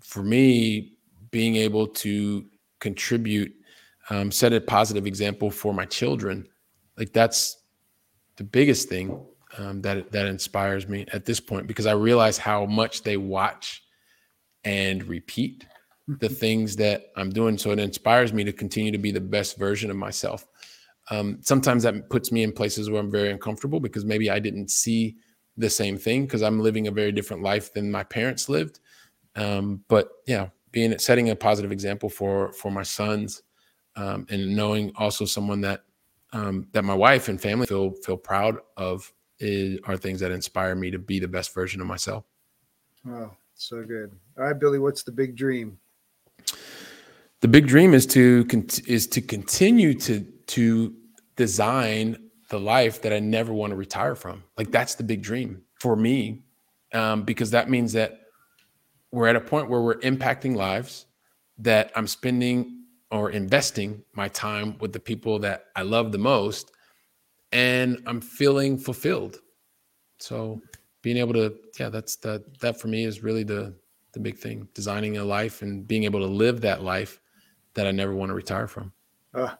[0.00, 0.98] for me,
[1.30, 2.44] being able to
[2.78, 3.52] contribute,
[4.10, 6.46] um, set a positive example for my children,
[6.98, 7.62] like that's
[8.36, 9.24] the biggest thing
[9.58, 13.82] um, that that inspires me at this point because I realize how much they watch
[14.64, 15.66] and repeat
[16.06, 16.34] the mm-hmm.
[16.34, 17.56] things that I'm doing.
[17.58, 20.46] So it inspires me to continue to be the best version of myself.
[21.10, 24.70] Um, sometimes that puts me in places where I'm very uncomfortable because maybe I didn't
[24.70, 25.16] see
[25.56, 28.80] the same thing because I'm living a very different life than my parents lived.
[29.36, 33.42] Um, but yeah, being setting a positive example for for my sons
[33.96, 35.84] um, and knowing also someone that
[36.32, 40.74] um, that my wife and family feel feel proud of is, are things that inspire
[40.74, 42.24] me to be the best version of myself.
[43.04, 44.12] Wow, so good.
[44.38, 45.78] All right, Billy, what's the big dream?
[47.40, 48.46] The big dream is to
[48.86, 50.94] is to continue to to
[51.36, 54.44] design the life that I never want to retire from.
[54.56, 56.44] Like that's the big dream for me,
[56.92, 58.20] um, because that means that
[59.10, 61.06] we're at a point where we're impacting lives,
[61.58, 66.72] that I'm spending or investing my time with the people that I love the most,
[67.54, 69.38] and I'm feeling fulfilled.
[70.18, 70.60] So
[71.00, 73.74] being able to, yeah, that's that that for me is really the
[74.12, 74.68] the big thing.
[74.74, 77.20] Designing a life and being able to live that life
[77.74, 78.92] that I never want to retire from.
[79.32, 79.54] Oh,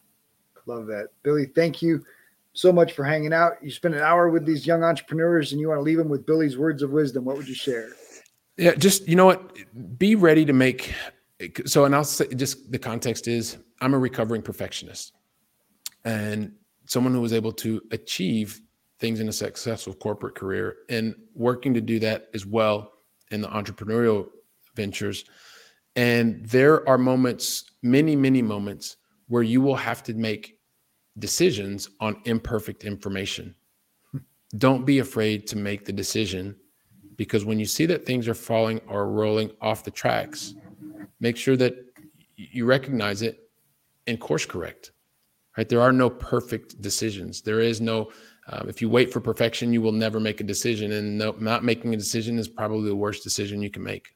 [0.66, 1.08] love that.
[1.22, 2.04] Billy, thank you
[2.52, 3.54] so much for hanging out.
[3.62, 6.26] You spent an hour with these young entrepreneurs and you want to leave them with
[6.26, 7.24] Billy's words of wisdom.
[7.24, 7.90] What would you share?
[8.56, 9.56] Yeah, just you know what?
[9.98, 10.92] Be ready to make
[11.66, 15.12] so and I'll say just the context is I'm a recovering perfectionist.
[16.04, 16.52] And
[16.86, 18.60] someone who was able to achieve
[18.98, 22.92] things in a successful corporate career and working to do that as well
[23.30, 24.28] in the entrepreneurial
[24.74, 25.24] ventures.
[25.96, 28.96] And there are moments, many, many moments,
[29.28, 30.58] where you will have to make
[31.18, 33.54] decisions on imperfect information.
[34.58, 36.56] Don't be afraid to make the decision
[37.16, 40.54] because when you see that things are falling or rolling off the tracks,
[41.20, 41.74] make sure that
[42.36, 43.48] you recognize it
[44.06, 44.92] and course correct
[45.56, 45.68] right?
[45.68, 47.42] There are no perfect decisions.
[47.42, 48.10] There is no
[48.46, 51.64] Um, if you wait for perfection, you will never make a decision, and no, not
[51.64, 54.14] making a decision is probably the worst decision you can make.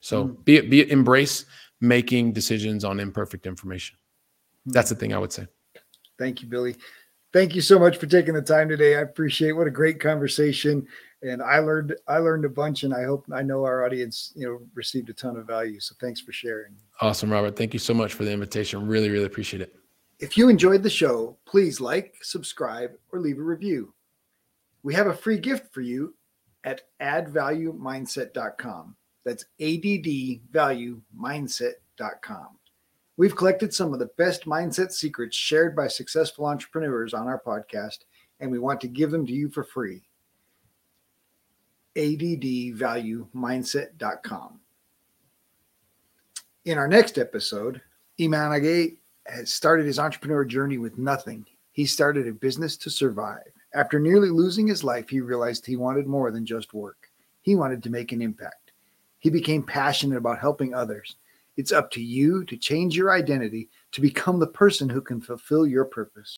[0.00, 0.44] So mm.
[0.44, 1.44] be it, be it, embrace
[1.80, 3.96] making decisions on imperfect information.
[4.66, 4.72] Mm.
[4.72, 5.46] That's the thing I would say.
[6.18, 6.74] Thank you, Billy.
[7.32, 8.96] Thank you so much for taking the time today.
[8.96, 10.84] I appreciate what a great conversation,
[11.22, 14.44] and I learned I learned a bunch, and I hope I know our audience you
[14.44, 15.78] know received a ton of value.
[15.78, 16.74] So thanks for sharing.
[17.00, 17.54] Awesome, Robert.
[17.54, 18.88] Thank you so much for the invitation.
[18.88, 19.72] Really, really appreciate it.
[20.18, 23.94] If you enjoyed the show, please like, subscribe, or leave a review.
[24.82, 26.16] We have a free gift for you
[26.64, 28.96] at addvaluemindset.com.
[29.24, 32.48] That's addvaluemindset.com.
[33.16, 38.04] We've collected some of the best mindset secrets shared by successful entrepreneurs on our podcast,
[38.40, 40.02] and we want to give them to you for free.
[41.96, 44.60] addvaluemindset.com.
[46.64, 47.82] In our next episode,
[48.20, 48.96] Iman Agay
[49.44, 51.46] started his entrepreneur journey with nothing.
[51.72, 53.52] He started a business to survive.
[53.74, 57.10] After nearly losing his life, he realized he wanted more than just work.
[57.42, 58.72] He wanted to make an impact.
[59.18, 61.16] He became passionate about helping others.
[61.56, 65.66] It's up to you to change your identity to become the person who can fulfill
[65.66, 66.36] your purpose.